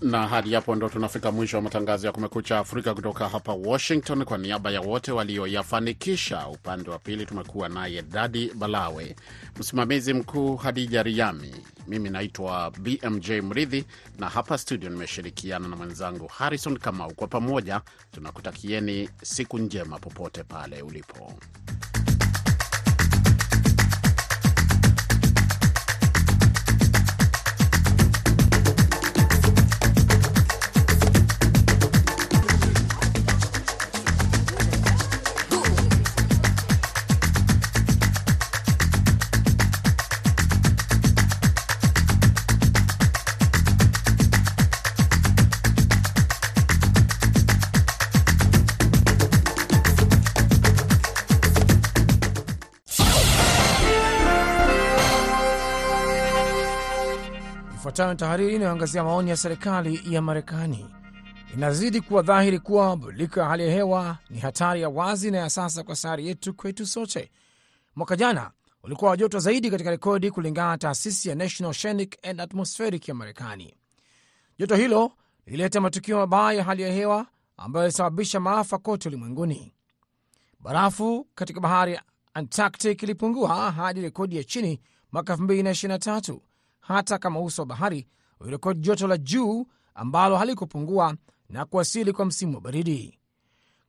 na 0.00 0.26
hadi 0.28 0.54
hapo 0.54 0.74
ndo 0.74 0.88
tunafika 0.88 1.32
mwisho 1.32 1.56
wa 1.56 1.62
matangazo 1.62 2.06
ya 2.06 2.12
Kumekucha 2.12 2.58
Afrika 2.58 2.94
kutoka 2.94 3.28
hapa 3.28 3.52
Washington. 3.52 4.24
Kwa 4.24 4.38
niaba 4.38 4.70
ya 4.70 4.80
wote 4.80 5.12
walioyafanikisha, 5.12 6.46
upande 6.48 6.90
wa 6.90 6.98
pili 6.98 7.26
tumekuwa 7.26 7.68
naye 7.68 8.02
Dadi 8.02 8.50
Balawe, 8.54 9.16
msimamizi 9.58 10.14
mkuu 10.14 10.56
Hadija 10.56 11.02
Riami, 11.02 11.54
mimi 11.88 12.10
naitwa 12.10 12.70
BMJ 12.70 13.30
Mridhi 13.30 13.84
na 14.18 14.28
hapa 14.28 14.58
studio 14.58 14.90
nimeshirikiana 14.90 15.68
na 15.68 15.76
mwenzangu 15.76 16.26
Harrison 16.26 16.78
Kamau. 16.78 17.14
Kwa 17.14 17.26
pamoja 17.28 17.80
tunakutakieni 18.12 19.08
siku 19.22 19.58
njema 19.58 19.98
popote 19.98 20.42
pale 20.44 20.82
ulipo. 20.82 21.32
Ifuatayo 58.00 58.14
ni 58.14 58.18
tahariri 58.18 58.54
inayoangazia 58.54 59.04
maoni 59.04 59.30
ya 59.30 59.36
serikali 59.36 60.14
ya 60.14 60.22
Marekani. 60.22 60.86
Inazidi 61.54 62.00
kuwa 62.00 62.22
dhahiri 62.22 62.58
kuwa 62.58 62.88
mabadiliko 62.96 63.40
ya 63.40 63.46
hali 63.46 63.62
ya 63.62 63.70
hewa 63.74 64.18
ni 64.30 64.38
hatari 64.38 64.82
ya 64.82 64.88
wazi 64.88 65.30
na 65.30 65.38
ya 65.38 65.50
sasa 65.50 65.82
kwa 65.82 65.96
sayari 65.96 66.26
yetu, 66.28 66.54
kwetu 66.54 66.86
sote. 66.86 67.30
Mwaka 67.96 68.16
jana 68.16 68.50
ulikuwa 68.82 69.10
wa 69.10 69.16
joto 69.16 69.38
zaidi 69.38 69.70
katika 69.70 69.90
rekodi, 69.90 70.30
kulingana 70.30 70.68
na 70.70 70.78
taasisi 70.78 71.28
ya 71.28 71.34
National 71.34 71.70
Oceanic 71.70 72.18
and 72.26 72.40
Atmospheric 72.40 73.08
ya 73.08 73.14
Marekani. 73.14 73.76
Joto 74.58 74.76
hilo 74.76 75.12
lilileta 75.46 75.80
matukio 75.80 76.16
mabaya 76.18 76.58
ya 76.58 76.64
hali 76.64 76.82
ya 76.82 76.92
hewa 76.92 77.26
ambayo 77.56 77.86
ilisababisha 77.86 78.40
maafa 78.40 78.78
kote 78.78 79.08
ulimwenguni. 79.08 79.74
Barafu 80.60 81.26
katika 81.34 81.60
bahari 81.60 81.92
ya 81.94 82.02
Antarctic 82.34 83.02
ilipungua 83.02 83.72
hadi 83.72 84.00
rekodi 84.00 84.36
ya 84.36 84.44
chini 84.44 84.80
mwaka 85.12 85.34
2023 85.34 86.38
hata 86.80 87.18
kama 87.18 87.40
uso 87.40 87.62
wa 87.62 87.66
bahari 87.66 88.06
ulirekodi 88.40 88.80
joto 88.80 89.06
la 89.08 89.16
juu 89.18 89.66
ambalo 89.94 90.36
halikupungua 90.36 91.14
na 91.48 91.64
kuwasili 91.64 92.12
kwa 92.12 92.24
msimu 92.24 92.54
wa 92.54 92.60
baridi. 92.60 93.18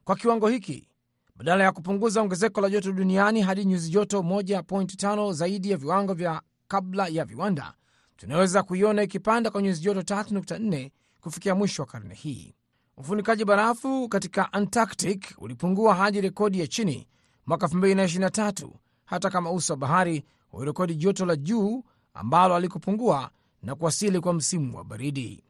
Kwa 0.04 0.16
kiwango 0.16 0.48
hiki, 0.48 0.88
badala 1.36 1.64
ya 1.64 1.72
kupunguza 1.72 2.22
ongezeko 2.22 2.62
la 2.62 2.70
joto 2.70 2.92
duniani 2.92 3.42
hadi 3.42 3.66
nyuzi 3.66 3.90
joto 3.90 4.20
1.5 4.20 5.34
zaidi 5.34 5.72
ya 5.72 5.78
viwango 5.78 6.14
vya 6.14 6.42
kabla 6.68 7.08
ya 7.08 7.26
viwanda, 7.26 7.74
tunaweza 8.18 8.64
kuiona 8.64 9.04
ikipanda 9.04 9.52
kwa 9.52 9.62
nyuzi 9.62 9.82
joto 9.82 10.00
3.4 10.16 10.90
kufikia 11.22 11.56
mwisho 11.56 11.82
wa 11.82 11.88
karne 11.88 12.14
hii. 12.16 12.56
Ufunikaji 12.98 13.46
barafu 13.46 14.10
katika 14.10 14.54
Antarctic 14.54 15.26
ulipungua 15.38 15.96
hadi 15.96 16.22
rekodi 16.22 16.60
ya 16.60 16.68
chini 16.68 17.08
mwaka 17.46 17.66
2023 17.68 18.70
hata 19.06 19.30
kama 19.30 19.52
uso 19.52 19.74
wa 19.74 19.78
bahari 19.78 20.24
ulirekodi 20.54 20.96
joto 20.96 21.26
la 21.26 21.36
juu 21.36 21.84
ambalo 22.14 22.56
alikupungua 22.56 23.30
na 23.64 23.76
kuwasili 23.76 24.20
kwa 24.20 24.34
msimu 24.34 24.78
wa 24.78 24.84
baridi. 24.84 25.44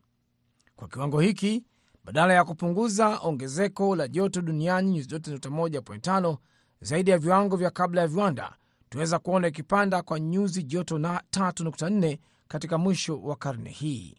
Kwa 0.76 0.88
kiwango 0.88 1.20
hiki, 1.20 1.64
badala 2.04 2.34
ya 2.34 2.44
kupunguza 2.44 3.20
ongezeko 3.20 3.96
la 3.96 4.08
joto 4.08 4.42
duniani 4.42 4.92
nyuzi 4.92 5.08
joto 5.08 5.32
1.5 5.50 6.38
zaidi 6.82 7.12
ya 7.12 7.18
viwango 7.18 7.56
vya 7.58 7.70
kabla 7.70 8.02
ya 8.02 8.08
viwanda, 8.08 8.56
tunaweza 8.90 9.20
kuona 9.20 9.48
ikipanda 9.48 10.02
kwa 10.02 10.20
nyuzi 10.20 10.64
joto 10.64 10.98
na 10.98 11.22
3.4 11.32 12.18
katika 12.48 12.78
mwisho 12.78 13.22
wa 13.22 13.36
karne 13.36 13.70
hii. 13.70 14.18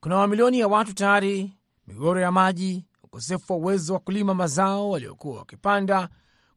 Kuna 0.00 0.16
mamilioni 0.16 0.58
ya 0.60 0.68
watu 0.68 0.94
tayari, 0.94 1.52
migogoro 1.86 2.20
ya 2.20 2.32
maji, 2.32 2.86
ukosefu 3.02 3.52
wa 3.52 3.58
uwezo 3.58 3.94
wa 3.94 4.00
kulima 4.00 4.34
mazao 4.34 4.90
waliokuwa 4.90 5.38
wakipanda, 5.38 6.08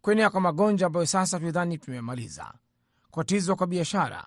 kuenea 0.01 0.29
kwa 0.29 0.41
magonjwa 0.41 0.86
ambayo 0.88 1.06
sasa 1.06 1.39
tulidhani 1.39 1.77
tumemaliza, 1.77 2.53
kukatizwa 3.12 3.56
kwa 3.56 3.67
biashara 3.67 4.25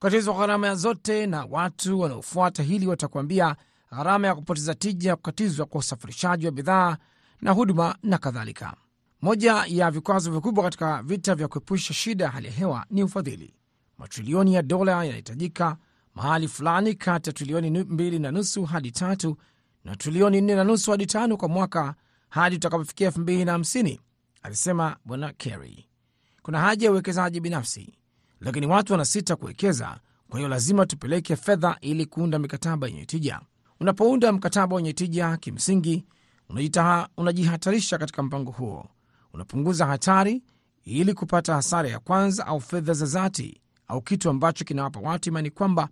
kukatizwa 0.00 0.34
gharama 0.34 0.74
zote, 0.74 1.26
na 1.26 1.44
watu 1.50 2.00
wanaofuata 2.00 2.62
hili 2.62 2.86
watakuambia 2.86 3.56
gharama 3.92 4.26
ya 4.26 4.34
kupoteza 4.34 4.74
tija 4.74 5.10
ya 5.10 5.16
kukatizwa 5.16 5.66
kwa 5.66 5.78
usafirishaji 5.78 6.46
wa 6.46 6.52
bidhaa 6.52 6.96
na 7.40 7.50
huduma 7.52 7.96
na 8.02 8.18
kadhalika. 8.18 8.74
Moja 9.22 9.64
ya 9.66 9.90
vikwazo 9.90 10.32
vikubwa 10.32 10.64
katika 10.64 11.02
vita 11.02 11.34
vya 11.34 11.48
kuepusha 11.48 11.94
shida 11.94 12.24
ya 12.24 12.30
hali 12.30 12.46
ya 12.46 12.52
hewa 12.52 12.86
ni 12.90 13.02
ufadhili. 13.02 13.54
Matrilioni 13.98 14.54
ya 14.54 14.62
dola 14.62 15.04
yanahitajika 15.04 15.76
mahali 16.14 16.48
fulani, 16.48 16.94
kati 16.94 17.28
ya 17.30 17.34
trilioni 17.34 17.70
mbili 17.84 18.18
na 18.18 18.30
nusu 18.30 18.64
hadi 18.64 18.90
tatu 18.90 19.36
na 19.84 19.96
trilioni 19.96 20.40
nne 20.40 20.54
na 20.54 20.64
nusu 20.64 20.90
hadi 20.90 21.06
tano 21.06 21.36
kwa 21.36 21.48
mwaka 21.48 21.94
hadi 22.28 22.56
tutakapofikia 22.56 23.06
elfu 23.06 23.98
alisema 24.42 24.96
Bwana 25.04 25.32
Kerry. 25.32 25.88
Kuna 26.42 26.60
haja 26.60 26.86
ya 26.86 26.92
uwekezaji 26.92 27.40
binafsi 27.40 27.99
lakini 28.40 28.66
watu 28.66 28.92
wanasita 28.92 29.36
kuwekeza 29.36 30.00
Kwa 30.28 30.38
hiyo 30.38 30.48
lazima 30.48 30.86
tupeleke 30.86 31.36
fedha 31.36 31.76
ili 31.80 32.06
kuunda 32.06 32.38
mikataba 32.38 32.86
yenye 32.86 33.06
tija. 33.06 33.40
Unapounda 33.80 34.32
mkataba 34.32 34.76
wenye 34.76 34.92
tija, 34.92 35.36
kimsingi 35.36 36.04
unajitaha, 36.48 37.08
unajihatarisha 37.16 37.98
katika 37.98 38.22
mpango 38.22 38.50
huo. 38.50 38.88
Unapunguza 39.32 39.86
hatari 39.86 40.42
ili 40.84 41.14
kupata 41.14 41.54
hasara 41.54 41.88
ya 41.88 41.98
kwanza 41.98 42.46
au 42.46 42.60
fedha 42.60 42.92
za 42.92 43.06
dhati 43.06 43.60
au 43.88 44.02
kitu 44.02 44.30
ambacho 44.30 44.64
kinawapa 44.64 45.00
watu 45.00 45.28
imani 45.28 45.50
kwamba 45.50 45.88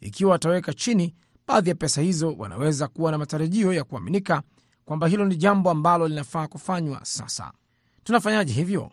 ikiwa 0.00 0.30
wataweka 0.32 0.72
chini 0.74 1.14
baadhi 1.46 1.68
ya 1.68 1.74
pesa 1.74 2.00
hizo, 2.00 2.34
wanaweza 2.38 2.88
kuwa 2.88 3.10
na 3.10 3.18
matarajio 3.18 3.72
ya 3.72 3.84
kuaminika 3.84 4.42
kwamba 4.84 5.08
hilo 5.08 5.24
ni 5.24 5.36
jambo 5.36 5.70
ambalo 5.70 6.08
linafaa 6.08 6.46
kufanywa 6.46 7.00
sasa. 7.04 7.52
Tunafanyaje 8.04 8.52
hivyo? 8.52 8.90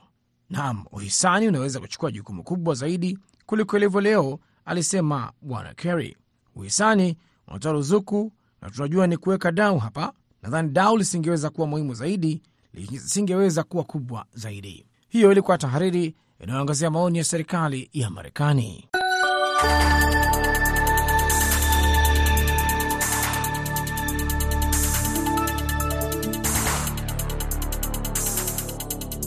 Naam, 0.50 0.86
uhisani 0.92 1.48
unaweza 1.48 1.80
kuchukua 1.80 2.12
jukumu 2.12 2.44
kubwa 2.44 2.76
zaidi 2.76 3.20
kuliko 3.46 3.78
ilivyo 3.78 4.02
leo, 4.02 4.40
alisema 4.66 5.32
Bwana 5.42 5.74
Kerry. 5.74 6.18
Uhisani 6.56 7.18
unatoa 7.48 7.72
ruzuku 7.72 8.32
na 8.62 8.70
tunajua 8.70 9.08
ni 9.08 9.18
kuweka 9.18 9.52
dau 9.52 9.78
hapa. 9.80 10.14
Nadhani 10.44 10.70
dau 10.70 10.98
lisingeweza 10.98 11.50
kuwa 11.50 11.68
muhimu 11.68 11.94
zaidi, 11.94 12.42
lisingeweza 12.74 13.64
kuwa 13.64 13.84
kubwa 13.84 14.26
zaidi. 14.34 14.86
Hiyo 15.10 15.32
ilikuwa 15.32 15.58
tahariri 15.58 16.16
inayoangazia 16.40 16.92
maoni 16.92 17.18
ya 17.18 17.24
serikali 17.24 17.90
ya 17.94 18.10
Marekani. 18.10 18.90